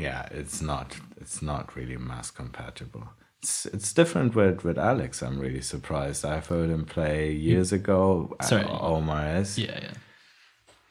[0.00, 3.08] yeah, it's not it's not really mass compatible.
[3.42, 5.22] it's, it's different with, with Alex.
[5.22, 6.24] I'm really surprised.
[6.24, 7.76] I've heard him play years mm.
[7.76, 8.36] ago.
[8.42, 8.62] Sorry.
[8.62, 9.58] At Omar S.
[9.58, 9.94] Yeah, yeah.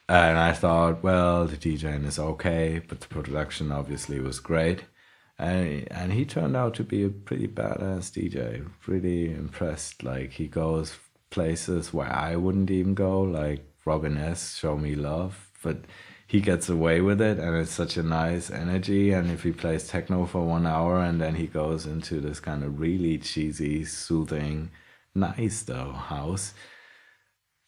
[0.07, 4.85] And I thought, well, the DJing is okay, but the production obviously was great.
[5.37, 8.67] And, and he turned out to be a pretty badass DJ.
[8.81, 10.03] Pretty impressed.
[10.03, 10.97] Like he goes
[11.29, 14.57] places where I wouldn't even go, like Robin S.
[14.57, 15.49] Show Me Love.
[15.61, 15.77] But
[16.29, 19.87] he gets away with it and it's such a nice energy and if he plays
[19.87, 24.69] techno for one hour and then he goes into this kind of really cheesy soothing
[25.15, 26.53] nice though house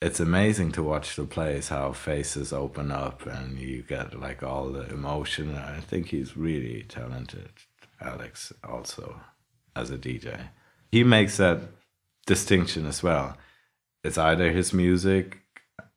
[0.02, 4.70] it's amazing to watch the plays how faces open up and you get like all
[4.70, 5.56] the emotion.
[5.56, 7.52] I think he's really talented
[8.00, 9.22] alex also
[9.76, 10.50] as a dj
[10.92, 11.62] he makes that
[12.26, 13.38] distinction as well.
[14.04, 15.41] It's either his music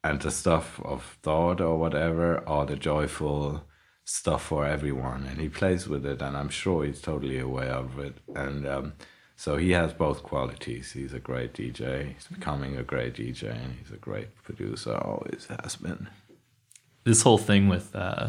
[0.05, 3.64] and the stuff of thought or whatever, or the joyful
[4.05, 5.25] stuff for everyone.
[5.25, 8.19] And he plays with it, and I'm sure he's totally aware of it.
[8.37, 8.93] And um,
[9.35, 10.93] so he has both qualities.
[10.93, 15.49] He's a great DJ, he's becoming a great DJ, and he's a great producer, always
[15.62, 16.09] has been.
[17.05, 18.29] This whole thing with uh,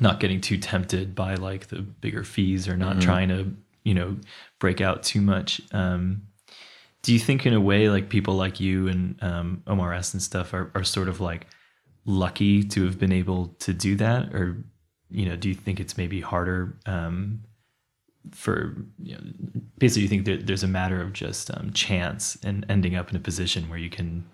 [0.00, 3.00] not getting too tempted by like the bigger fees or not mm-hmm.
[3.00, 4.16] trying to, you know,
[4.58, 5.60] break out too much.
[5.70, 6.22] Um,
[7.02, 10.22] do you think in a way like people like you and um, Omar S and
[10.22, 11.46] stuff are, are sort of like
[12.04, 14.34] lucky to have been able to do that?
[14.34, 14.64] Or
[15.10, 17.42] you know do you think it's maybe harder um,
[18.32, 19.20] for you know,
[19.78, 23.16] basically you think that there's a matter of just um, chance and ending up in
[23.16, 24.24] a position where you can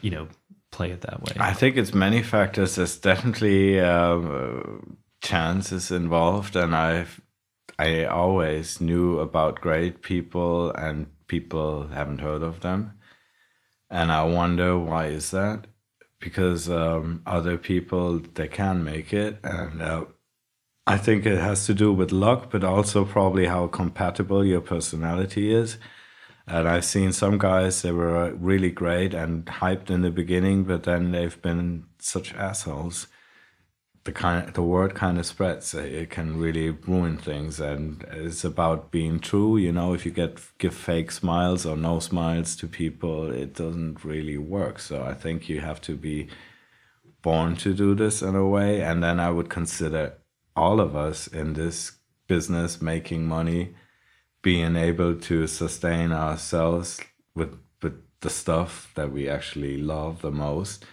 [0.00, 0.28] you know
[0.70, 1.32] play it that way?
[1.38, 2.76] I think it's many factors.
[2.76, 6.56] There's definitely um, chances involved.
[6.56, 7.20] And i've
[7.78, 12.92] i always knew about great people and people haven't heard of them.
[13.88, 15.66] And I wonder why is that?
[16.20, 20.04] Because um, other people they can make it, and uh,
[20.86, 25.54] I think it has to do with luck, but also probably how compatible your personality
[25.54, 25.78] is.
[26.46, 30.82] And I've seen some guys they were really great and hyped in the beginning, but
[30.82, 33.06] then they've been such assholes
[34.04, 35.74] the kind the word kind of spreads.
[35.74, 39.94] It can really ruin things and it's about being true you know?
[39.94, 44.78] If you get give fake smiles or no smiles to people it doesn't really work.
[44.80, 46.28] So i think you have to be
[47.22, 50.14] born to do this in a way and then i would consider
[50.56, 51.92] all of us in this
[52.26, 53.74] business making money
[54.42, 57.00] being able to sustain ourselves
[57.34, 60.84] with with the stuff that we actually love the most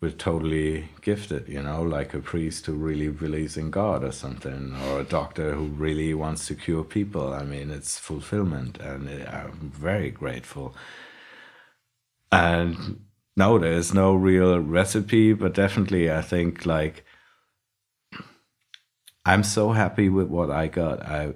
[0.00, 4.76] we're totally gifted, you know, like a priest who really believes in God or something,
[4.88, 7.32] or a doctor who really wants to cure people.
[7.32, 10.74] I mean, it's fulfillment, and I'm very grateful.
[12.30, 13.04] And
[13.36, 17.04] no, there's no real recipe, but definitely, I think like
[19.24, 21.02] I'm so happy with what I got.
[21.02, 21.34] I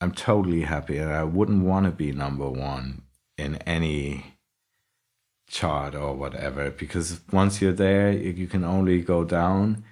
[0.00, 3.02] I'm totally happy, and I wouldn't want to be number one
[3.38, 4.31] in any
[5.52, 9.84] chart or whatever because once you're there you can only go down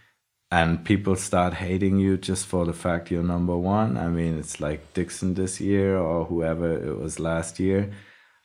[0.51, 3.97] and people start hating you just for the fact you're number one.
[3.99, 7.93] I mean it's like dixon this year or whoever it was last year.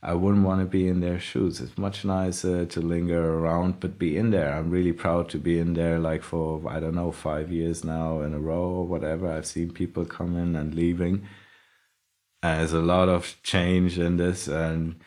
[0.04, 1.62] I wouldn't want to be in their shoes.
[1.62, 4.54] It's much nicer to linger around but be in there.
[4.54, 8.22] I'm really proud to be in there like for i don't know five years now
[8.22, 9.32] in a row or whatever.
[9.32, 11.26] I've seen people coming and leaving.
[12.44, 15.00] And there's a lot of change in this and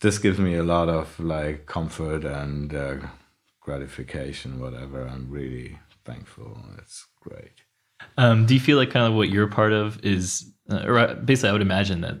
[0.00, 2.96] this gives me a lot of like comfort and uh,
[3.60, 5.06] gratification, whatever.
[5.06, 6.58] I'm really thankful.
[6.78, 7.62] It's great.
[8.16, 11.14] Um, do you feel like kind of what you're part of is, uh, or uh,
[11.14, 12.18] basically, I would imagine that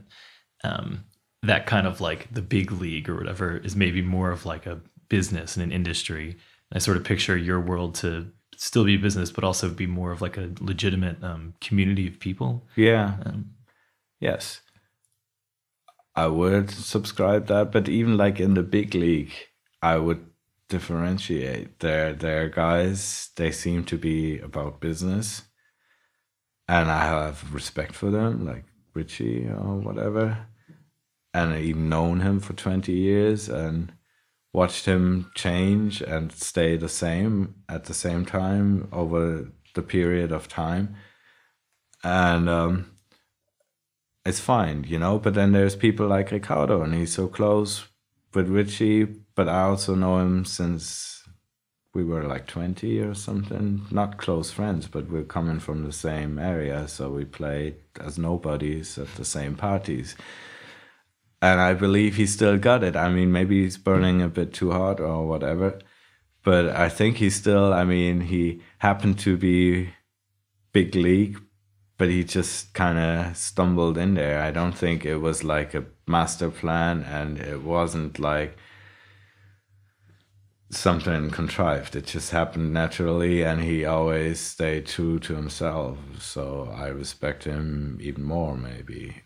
[0.64, 1.04] um,
[1.42, 4.80] that kind of like the big league or whatever is maybe more of like a
[5.08, 6.36] business and an industry.
[6.72, 10.20] I sort of picture your world to still be business, but also be more of
[10.20, 12.66] like a legitimate um, community of people.
[12.74, 13.14] Yeah.
[13.24, 13.52] Um,
[14.20, 14.60] yes.
[16.18, 19.32] I would subscribe that, but even like in the big league,
[19.80, 20.26] I would
[20.68, 21.78] differentiate.
[21.78, 25.42] Their their guys, they seem to be about business,
[26.66, 28.64] and I have respect for them, like
[28.94, 30.24] Richie or whatever,
[31.32, 33.92] and I even known him for twenty years and
[34.52, 40.48] watched him change and stay the same at the same time over the period of
[40.48, 40.96] time,
[42.02, 42.97] and um,
[44.28, 45.18] it's fine, you know.
[45.18, 47.86] But then there's people like Ricardo, and he's so close
[48.34, 49.04] with Richie.
[49.34, 51.24] But I also know him since
[51.94, 53.86] we were like 20 or something.
[53.90, 58.98] Not close friends, but we're coming from the same area, so we played as nobodies
[58.98, 60.14] at the same parties.
[61.40, 62.96] And I believe he still got it.
[62.96, 65.78] I mean, maybe he's burning a bit too hard or whatever.
[66.44, 69.90] But I think he still, I mean, he happened to be
[70.72, 71.40] big league,
[71.98, 74.40] but he just kind of stumbled in there.
[74.40, 78.56] I don't think it was like a master plan, and it wasn't like
[80.70, 81.96] something contrived.
[81.96, 85.98] It just happened naturally, and he always stayed true to himself.
[86.20, 89.22] So I respect him even more, maybe.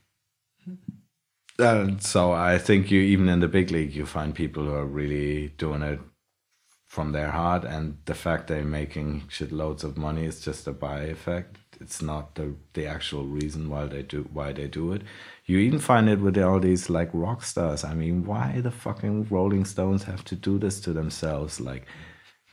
[1.59, 4.87] And so I think you even in the big league you find people who are
[4.87, 6.01] really doing it
[6.87, 11.01] from their heart, and the fact they're making shitloads of money is just a by
[11.01, 11.59] effect.
[11.83, 15.03] It's not the the actual reason why they do why they do it.
[15.47, 17.85] You even find it with all these like rock stars.
[17.85, 21.61] I mean, why the fucking Rolling Stones have to do this to themselves?
[21.61, 21.87] Like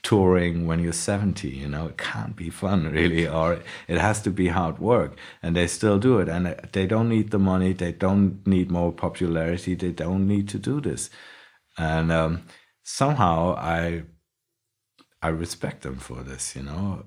[0.01, 4.32] touring when you're 70 you know it can't be fun really or it has to
[4.32, 7.91] be hard work and they still do it and they don't need the money they
[7.91, 11.09] don't need more popularity they don't need to do this
[11.77, 12.43] and um,
[12.84, 14.03] somehow i
[15.21, 17.05] i respect them for this you know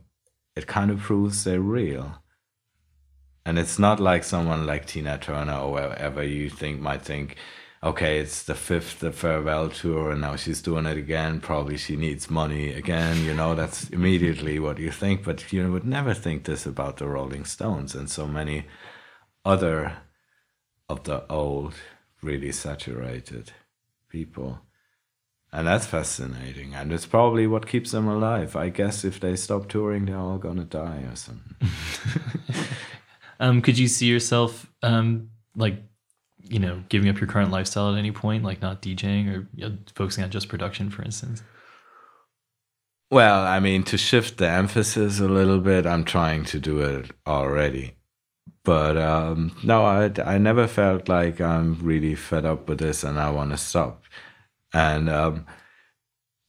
[0.57, 2.19] it kind of proves they're real
[3.45, 7.37] and it's not like someone like tina turner or whoever you think might think
[7.85, 11.41] okay, it's the fifth the farewell tour, and now she's doing it again.
[11.41, 13.25] Probably she needs money again.
[13.25, 15.25] You know, that's immediately what you think.
[15.25, 18.67] But you would never think this about the Rolling Stones and so many
[19.45, 19.97] other
[20.89, 21.75] of the old,
[22.23, 23.53] really saturated
[24.09, 24.61] people.
[25.53, 26.75] And that's fascinating.
[26.75, 28.57] And it's probably what keeps them alive.
[28.57, 31.57] I guess if they stop touring, they're all going to die or something.
[33.41, 35.77] um, could you see yourself um, like
[36.49, 39.69] you know, giving up your current lifestyle at any point, like not DJing or you
[39.69, 41.43] know, focusing on just production, for instance?
[43.11, 47.11] Well, I mean, to shift the emphasis a little bit, I'm trying to do it
[47.27, 47.97] already.
[48.65, 53.19] But um, no, I, I never felt like I'm really fed up with this and
[53.19, 54.05] I want to stop.
[54.73, 55.47] And um,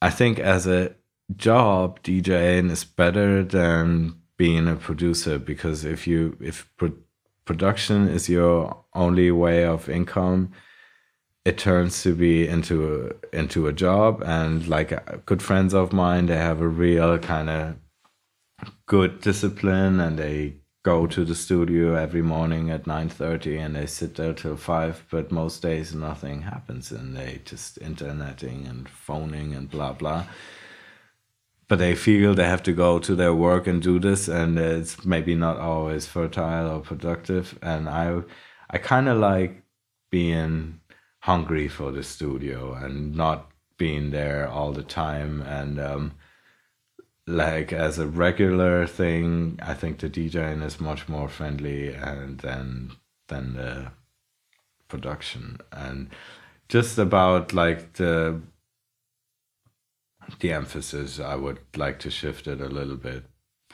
[0.01, 0.95] I think as a
[1.35, 6.97] job, DJing is better than being a producer because if you if pro-
[7.45, 10.51] production is your only way of income,
[11.45, 14.23] it turns to be into a, into a job.
[14.25, 17.75] And like uh, good friends of mine, they have a real kind of
[18.85, 24.15] good discipline, and they go to the studio every morning at 9.30 and they sit
[24.15, 29.69] there till 5 but most days nothing happens and they just interneting and phoning and
[29.69, 30.25] blah blah.
[31.69, 35.05] But they feel they have to go to their work and do this and it's
[35.05, 37.57] maybe not always fertile or productive.
[37.61, 38.21] And i
[38.69, 39.63] i kind of like
[40.09, 40.81] being
[41.19, 46.11] hungry for the studio and not being there all the time and um,
[47.25, 52.91] like as a regular thing i think the djing is much more friendly and than
[53.29, 53.91] than the
[54.89, 56.09] production and
[56.67, 58.41] just about like the
[60.39, 63.25] the emphasis, I would like to shift it a little bit.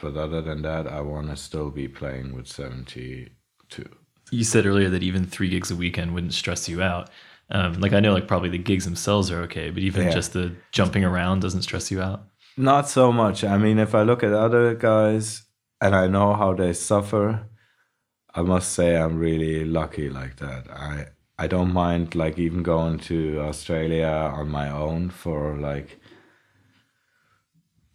[0.01, 3.29] But other than that, I want to still be playing with 72.
[4.31, 7.09] You said earlier that even three gigs a weekend wouldn't stress you out.
[7.51, 10.11] Um, like I know, like probably the gigs themselves are okay, but even yeah.
[10.11, 12.23] just the jumping around doesn't stress you out.
[12.59, 13.43] Not so much.
[13.43, 15.43] I mean, if I look at other guys
[15.81, 17.47] and I know how they suffer,
[18.35, 20.69] I must say I'm really lucky like that.
[20.69, 21.07] I
[21.37, 24.07] I don't mind like even going to Australia
[24.39, 26.01] on my own for like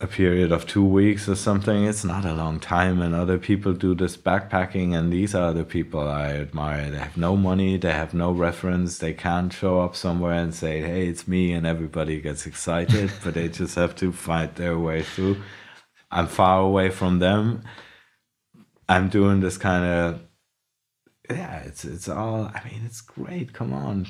[0.04, 1.84] a period of two weeks or something.
[1.84, 5.64] It's not a long time, and other people do this backpacking, and these are the
[5.64, 6.90] people I admire.
[6.90, 10.80] They have no money, they have no reference, they can't show up somewhere and say,
[10.82, 15.02] "Hey, it's me," and everybody gets excited, but they just have to fight their way
[15.02, 15.36] through.
[16.10, 17.64] I'm far away from them.
[18.88, 20.20] I'm doing this kind of
[21.30, 21.60] yeah.
[21.60, 22.50] It's it's all.
[22.54, 23.52] I mean, it's great.
[23.54, 24.06] Come on,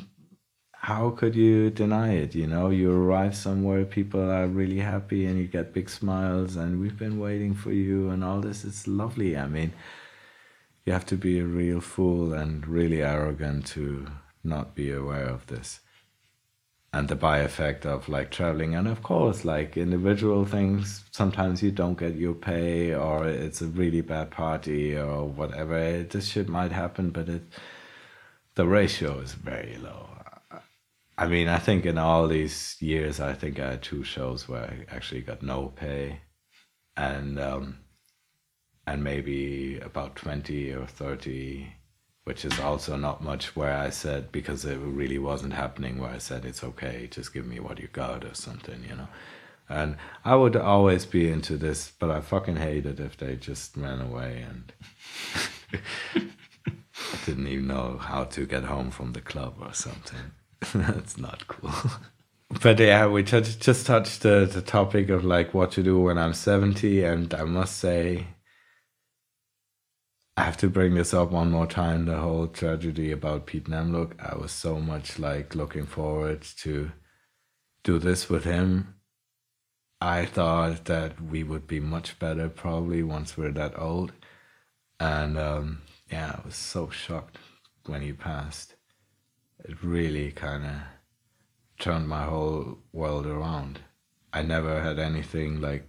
[0.85, 2.35] how could you deny it?
[2.35, 6.79] You know, you arrive somewhere, people are really happy, and you get big smiles, and
[6.79, 8.67] we've been waiting for you, and all this.
[8.67, 9.35] It's lovely.
[9.35, 9.73] I mean,
[10.85, 14.09] you have to be a real fool and really arrogant to
[14.43, 15.81] not be aware of this.
[16.93, 21.71] And the by effect of like traveling, and of course, like individual things, sometimes you
[21.71, 26.03] don't get your pay, or it's a really bad party, or whatever.
[26.03, 27.45] This shit might happen, but it,
[28.55, 30.14] the ratio is very low
[31.17, 34.65] I mean, I think in all these years, I think I had two shows where
[34.65, 36.21] I actually got no pay,
[36.97, 37.79] and um,
[38.87, 41.73] and maybe about twenty or thirty,
[42.25, 43.55] which is also not much.
[43.55, 47.47] Where I said because it really wasn't happening, where I said it's okay, just give
[47.47, 49.09] me what you got or something, you know.
[49.69, 53.77] And I would always be into this, but I fucking hate it if they just
[53.77, 54.73] ran away and
[57.25, 60.33] didn't even know how to get home from the club or something.
[60.75, 61.73] That's not cool.
[62.63, 66.19] but yeah, we just just touched the, the topic of like what to do when
[66.19, 68.29] I'm 70, and I must say,
[70.37, 72.07] I have to bring this up one more time.
[72.07, 74.13] The whole tragedy about Pete Namlook.
[74.21, 76.93] I was so much like looking forward to
[77.85, 78.95] do this with him.
[80.01, 84.13] I thought that we would be much better probably once we're that old.
[85.01, 87.39] And um, yeah, I was so shocked
[87.87, 88.74] when he passed.
[89.65, 90.73] It really kind of
[91.79, 93.81] turned my whole world around.
[94.33, 95.89] I never had anything like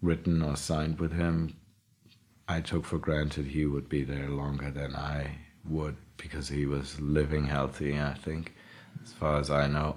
[0.00, 1.54] written or signed with him
[2.48, 7.00] I took for granted he would be there longer than I would because he was
[7.00, 8.52] living healthy, I think,
[9.02, 9.96] as far as I know.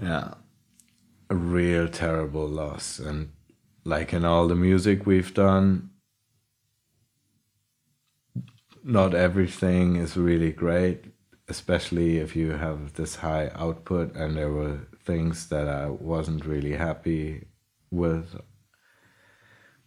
[0.00, 0.34] Yeah,
[1.28, 2.98] a real terrible loss.
[2.98, 3.32] And
[3.84, 5.89] like in all the music we've done,
[8.84, 11.04] not everything is really great,
[11.48, 14.14] especially if you have this high output.
[14.16, 17.46] And there were things that I wasn't really happy
[17.90, 18.40] with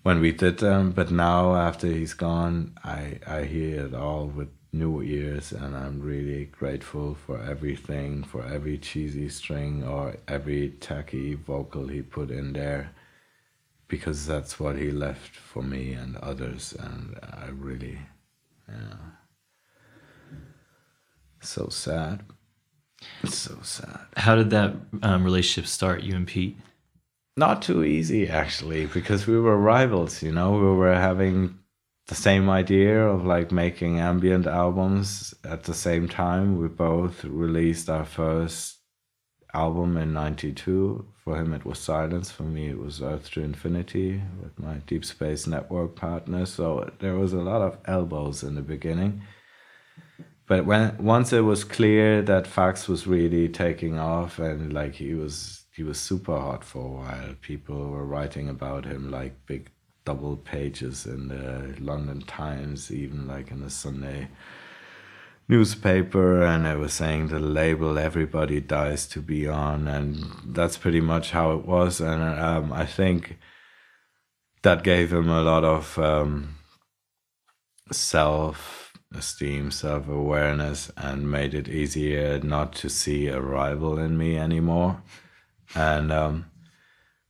[0.03, 0.91] when we did them.
[0.91, 6.01] But now, after he's gone, I I hear it all with new ears, and I'm
[6.01, 12.53] really grateful for everything, for every cheesy string or every tacky vocal he put in
[12.53, 12.89] there,
[13.87, 17.99] because that's what he left for me and others, and I really,
[18.69, 18.97] yeah,
[21.41, 22.23] so sad.
[23.21, 23.99] It's so sad.
[24.15, 26.57] How did that um, relationship start, you and Pete?
[27.35, 31.57] not too easy actually because we were rivals you know we were having
[32.07, 37.89] the same idea of like making ambient albums at the same time we both released
[37.89, 38.79] our first
[39.53, 42.31] album in 92 for him it was silence.
[42.31, 46.45] For me it was earth to infinity with my deep space network partner.
[46.45, 49.21] So there was a lot of elbows in the beginning.
[50.47, 55.13] But when once it was clear that fax was really taking off and like he
[55.13, 57.35] was he was super hot for a while.
[57.41, 59.71] People were writing about him like big
[60.05, 64.27] double pages in the London Times, even like in the Sunday
[65.47, 71.01] newspaper, and I was saying the label "Everybody Dies to Be On," and that's pretty
[71.01, 72.01] much how it was.
[72.01, 73.37] And um, I think
[74.63, 76.55] that gave him a lot of um,
[77.91, 84.37] self esteem, self awareness, and made it easier not to see a rival in me
[84.37, 85.01] anymore
[85.75, 86.45] and um,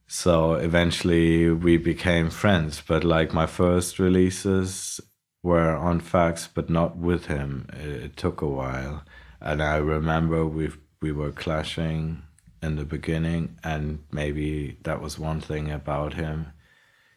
[0.08, 2.82] so eventually we became friends.
[2.86, 5.00] But like my first releases
[5.44, 7.68] were on fax, but not with him.
[7.74, 9.04] It, it took a while,
[9.40, 10.72] and I remember we
[11.02, 12.24] we were clashing
[12.62, 16.48] in the beginning, and maybe that was one thing about him.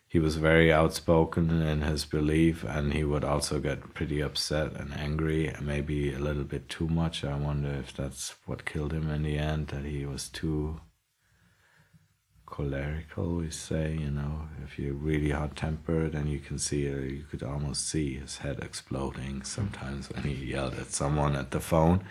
[0.08, 4.92] He was very outspoken in his belief, and he would also get pretty upset and
[4.94, 7.24] angry, maybe a little bit too much.
[7.24, 10.80] I wonder if that's what killed him in the end, that he was too
[12.46, 17.10] cholerical, we say, you know, if you're really hot tempered and you can see it,
[17.10, 21.60] you could almost see his head exploding sometimes when he yelled at someone at the
[21.60, 22.04] phone.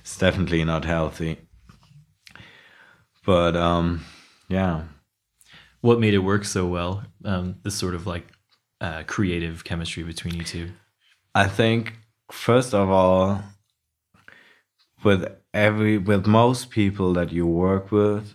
[0.00, 1.38] It's definitely not healthy.
[3.24, 4.04] But um,
[4.48, 4.84] yeah.
[5.80, 7.04] What made it work so well?
[7.24, 8.26] Um, this sort of like
[8.80, 10.72] uh, creative chemistry between you two?
[11.34, 11.94] I think,
[12.30, 13.42] first of all,
[15.04, 18.34] with every with most people that you work with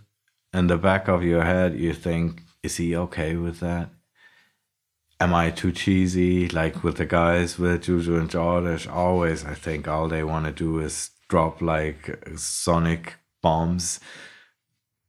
[0.54, 3.90] in the back of your head you think is he okay with that?
[5.20, 6.48] Am i too cheesy?
[6.50, 10.52] Like with the guys with juju and Jordash always i think all they want to
[10.52, 14.00] do is drop like sonic bombs.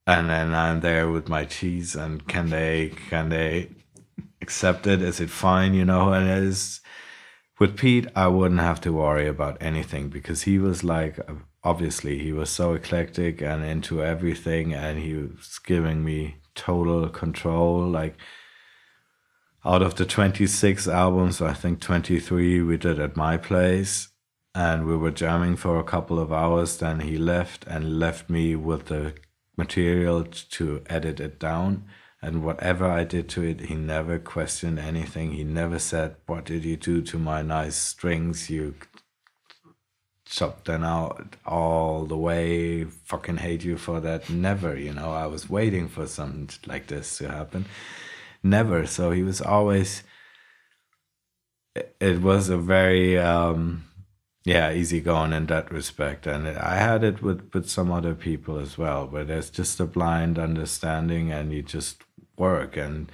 [0.07, 3.71] And then i'm there with my cheese and can they can they
[4.41, 5.03] accept it?
[5.03, 5.75] Is it fine?
[5.75, 6.81] You know and it is.
[7.59, 11.19] With pete i wouldn't have to worry about anything because he was like
[11.65, 17.87] obviously he was so eclectic and into everything and he was giving me total control
[17.87, 18.17] like
[19.65, 24.09] out of the 26 albums i think 23 we did at my place
[24.55, 28.55] and we were jamming for a couple of hours then he left and left me
[28.55, 29.15] with the
[29.57, 31.85] material to edit it down
[32.23, 35.33] and whatever i did to it he never questioned anything.
[35.33, 38.49] He never said what did you do to my nice strings?
[38.49, 38.77] You
[40.33, 42.85] chopped them out all the way.
[42.85, 44.31] Fucking hate you for that.
[44.31, 45.13] Never, you know.
[45.13, 47.67] I was waiting for something like this to happen.
[48.43, 48.87] Never.
[48.87, 50.03] So he was always.
[52.01, 53.85] It was a very, um,
[54.45, 58.59] yeah, easy going in that respect, and I had it with with some other people
[58.59, 62.03] as well, where there's just a blind understanding, and you just
[62.37, 62.77] work.
[62.77, 63.11] And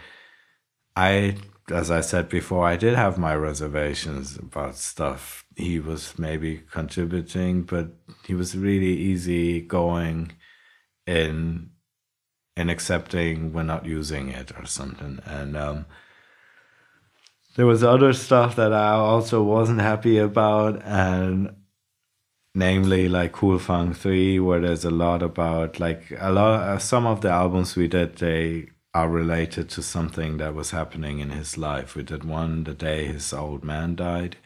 [0.97, 1.37] I,
[1.71, 7.63] as I said before, I did have my reservations about stuff he was maybe contributing,
[7.63, 7.89] but
[8.25, 10.33] he was really easy going
[11.07, 11.71] in
[12.57, 15.21] in accepting we're not using it or something.
[15.25, 15.87] And um,
[17.57, 21.55] there was other stuff that I also wasn't happy about, and
[22.55, 26.61] namely like Cool Funk Three, where there's a lot about like a lot.
[26.63, 31.21] Uh, some of the albums we did, they are related to something that was happening
[31.21, 31.95] in his life.
[31.95, 34.39] We did one the day his old man died,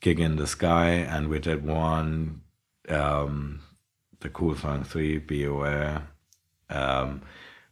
[0.00, 2.40] Gig in the Sky, and we did one,
[2.88, 3.60] um,
[4.18, 6.08] the Cool Funk 3, Be Aware,
[6.68, 7.22] um,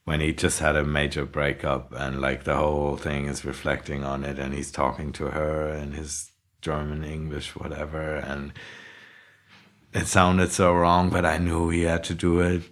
[0.04, 4.22] when he just had a major breakup and like the whole thing is reflecting on
[4.22, 6.30] it and he's talking to her in his
[6.60, 8.14] German, English, whatever.
[8.14, 8.52] And
[9.94, 12.62] it sounded so wrong, but I knew he had to do it.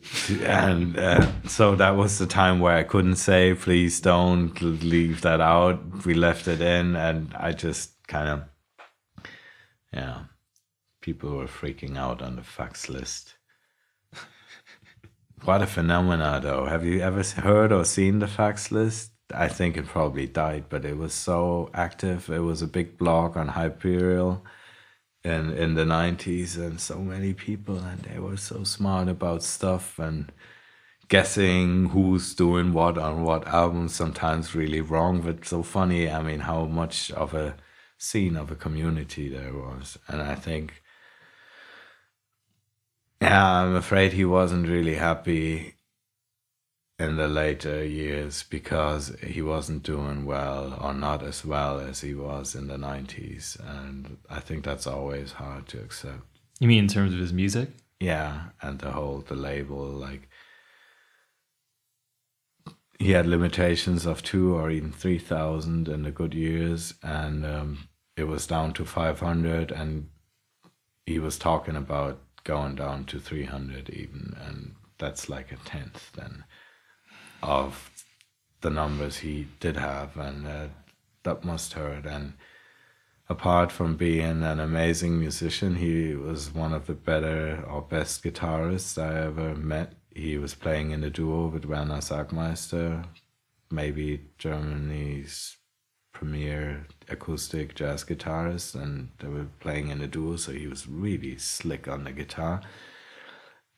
[0.43, 5.41] And uh, so that was the time where I couldn't say, please don't leave that
[5.41, 6.07] out.
[6.07, 9.29] We left it in, and I just kind of,
[9.93, 10.25] yeah,
[11.03, 13.35] people were freaking out on the fax list.
[15.45, 16.66] what a phenomena, though.
[16.66, 19.11] Have you ever heard or seen the fax list?
[19.35, 22.31] I think it probably died, but it was so active.
[22.31, 24.41] It was a big blog on Hyperreal
[25.25, 29.99] in in the 90s and so many people and they were so smart about stuff
[29.99, 30.33] and
[31.09, 36.41] guessing who's doing what on what album sometimes really wrong but so funny i mean
[36.41, 37.55] how much of a
[37.99, 39.99] scene of a community there was.
[40.09, 40.83] And i think
[43.21, 45.75] yeah i'm afraid he wasn't really happy
[47.01, 52.14] in the later years because he wasn't doing well or not as well as he
[52.14, 56.20] was in the 90s and i think that's always hard to accept.
[56.61, 57.70] You mean in terms of his music?
[57.98, 60.28] Yeah and the whole the label like
[62.98, 68.24] he had limitations of two or even 3000 in the good years and um, it
[68.24, 70.11] was down to 500 and
[71.07, 76.44] he was talking about going down to 300 even and that's like a tenth then
[77.43, 77.91] of
[78.61, 80.66] the numbers he did have, and uh,
[81.22, 82.07] that must hurt.
[82.07, 82.34] And
[83.28, 89.01] apart from being an amazing musician, he was one of the better or best guitarists
[89.01, 89.95] I ever met.
[90.14, 93.05] He was playing in a duo with Werner Sagmeister,
[93.70, 95.57] maybe Germany's
[96.12, 101.38] premier acoustic jazz guitarist, and they were playing in a duo, so he was really
[101.38, 102.61] slick on the guitar.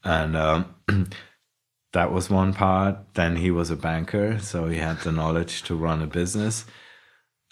[0.03, 0.75] And um,
[1.93, 3.15] that was one part.
[3.15, 6.65] Then he was a banker, so he had the knowledge to run a business,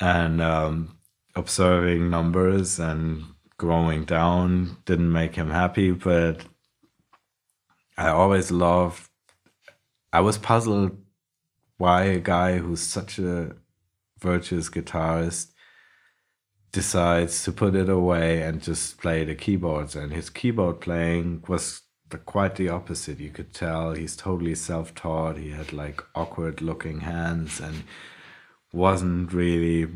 [0.00, 0.98] and um,
[1.34, 3.24] observing numbers and
[3.58, 5.92] growing down didn't make him happy.
[5.92, 6.44] But
[7.96, 9.08] I always loved.
[10.12, 10.96] I was puzzled
[11.76, 13.56] why a guy who's such a
[14.20, 15.52] virtuous guitarist
[16.72, 21.82] decides to put it away and just play the keyboards and his keyboard playing was
[22.10, 23.20] the, quite the opposite.
[23.20, 25.36] You could tell he's totally self taught.
[25.36, 27.84] He had like awkward looking hands and
[28.72, 29.88] wasn't really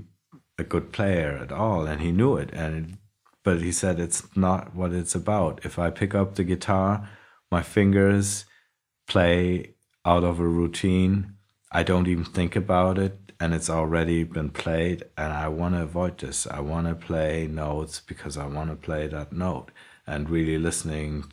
[0.59, 1.87] a good player at all.
[1.87, 2.51] And he knew it.
[2.53, 2.99] And
[3.43, 5.61] but he said it's not what it's about.
[5.65, 7.09] If I pick up the guitar,
[7.51, 8.47] my fingers
[9.07, 11.35] play out of a routine.
[11.71, 15.83] I don't even think about it and it's already been played and I want to
[15.83, 16.47] avoid this.
[16.47, 19.71] I want to play notes because I want to play that note
[20.07, 21.25] and really listening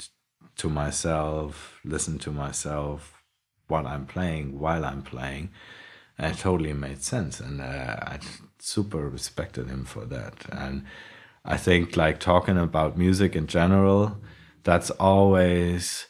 [0.62, 3.24] to myself, listen to myself,
[3.68, 5.50] what I'm playing while I'm playing.
[6.18, 7.40] And it totally made sense.
[7.40, 8.20] And uh, I
[8.60, 10.46] super respected him for that.
[10.52, 10.86] And
[11.44, 14.18] I think, like, talking about music in general,
[14.64, 16.06] that's always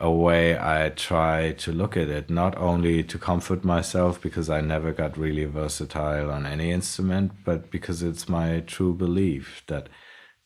[0.00, 4.60] a way I try to look at it, not only to comfort myself because I
[4.60, 9.88] never got really versatile on any instrument, but because it's my true belief that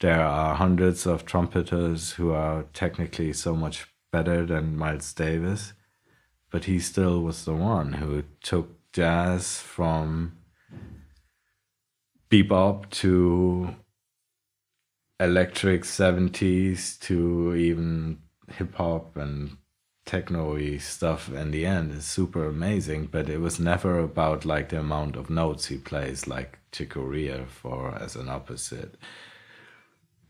[0.00, 5.72] there are hundreds of trumpeters who are technically so much better than Miles Davis,
[6.50, 10.36] but he still was the one who took jazz from
[12.30, 13.74] bebop to
[15.18, 18.18] electric 70s to even
[18.48, 19.56] hip hop and
[20.04, 21.92] techno stuff in the end.
[21.92, 26.26] Is super amazing, but it was never about like the amount of notes he plays
[26.26, 28.96] like Chick Corea for as an opposite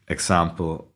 [0.09, 0.93] example.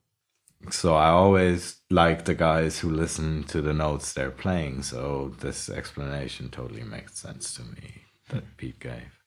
[0.71, 4.83] So I always like the guys who listen to the notes they're playing.
[4.83, 9.19] So this explanation totally makes sense to me that Pete gave.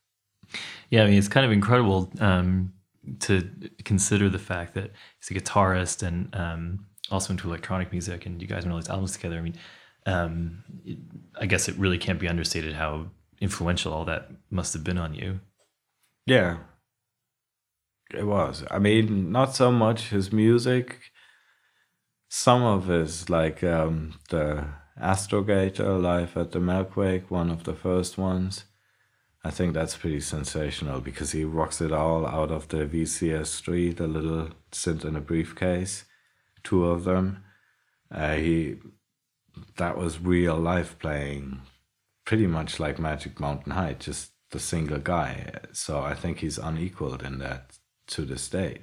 [0.89, 2.73] Yeah, I mean it's kind of incredible um,
[3.21, 3.49] to
[3.83, 8.47] consider the fact that he's a guitarist and um, also into electronic music, and you
[8.47, 9.37] guys made all these albums together.
[9.37, 9.55] I mean,
[10.05, 10.99] um, it,
[11.39, 13.07] I guess it really can't be understated how
[13.41, 15.39] influential all that must have been on you.
[16.25, 16.57] Yeah,
[18.13, 18.63] it was.
[18.69, 20.99] I mean, not so much his music.
[22.29, 24.65] Some of his, like um, the
[25.01, 28.65] Astrogator Live at the Melkweg, one of the first ones.
[29.43, 34.03] I think that's pretty sensational because he rocks it all out of the VCS3, a
[34.03, 36.05] little synth in a briefcase,
[36.63, 37.43] two of them.
[38.09, 38.77] Uh, he
[39.77, 41.61] that was real life playing,
[42.25, 45.51] pretty much like Magic Mountain High, just the single guy.
[45.73, 47.77] So I think he's unequaled in that
[48.07, 48.81] to this day.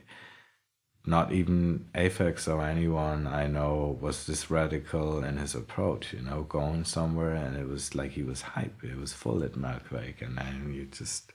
[1.07, 6.43] Not even Aphex or anyone I know was this radical in his approach, you know,
[6.43, 8.85] going somewhere and it was like he was hype.
[8.85, 11.33] It was full at Melkweg and then you just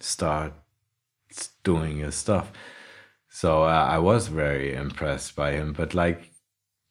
[0.00, 0.52] start
[1.62, 2.50] doing your stuff.
[3.28, 6.32] So uh, I was very impressed by him, but like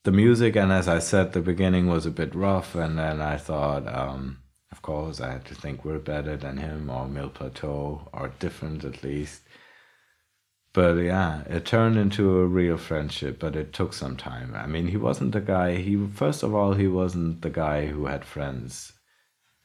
[0.08, 3.36] the music, and as I said, the beginning was a bit rough, and then I
[3.36, 4.38] thought, um,
[4.72, 8.84] of course, I had to think we're better than him or Mille Plateau or different
[8.84, 9.41] at least.
[10.74, 14.53] But yeah, it turned into a real friendship, but it took some time.
[14.53, 15.78] I mean, he wasn't the guy.
[15.78, 18.93] He first of all, he wasn't the guy who had friends.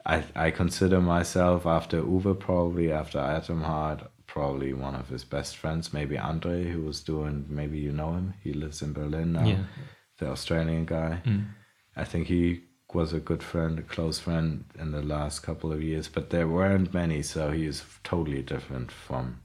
[0.06, 5.92] I I consider myself after Uwe, probably after Atomheart, probably one of his best friends.
[5.92, 7.44] Maybe Andre, who was doing.
[7.48, 8.34] Maybe you know him.
[8.42, 9.46] He lives in Berlin now.
[9.46, 9.64] Yeah.
[10.18, 11.20] The Australian guy.
[11.26, 11.48] Mm.
[11.94, 12.62] I think he
[12.94, 16.48] was a good friend, a close friend in the last couple of years, but there
[16.48, 19.40] weren't many, so he is totally different from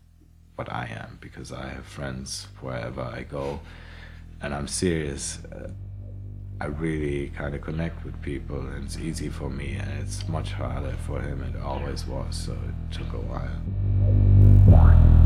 [0.56, 3.60] what I am because I have friends wherever I go,
[4.42, 5.40] and I'm serious.
[5.46, 5.70] Uh,
[6.60, 10.54] I really kind of connect with people, and it's easy for me, and it's much
[10.54, 11.44] harder for him.
[11.44, 15.17] It always was, so it took a while.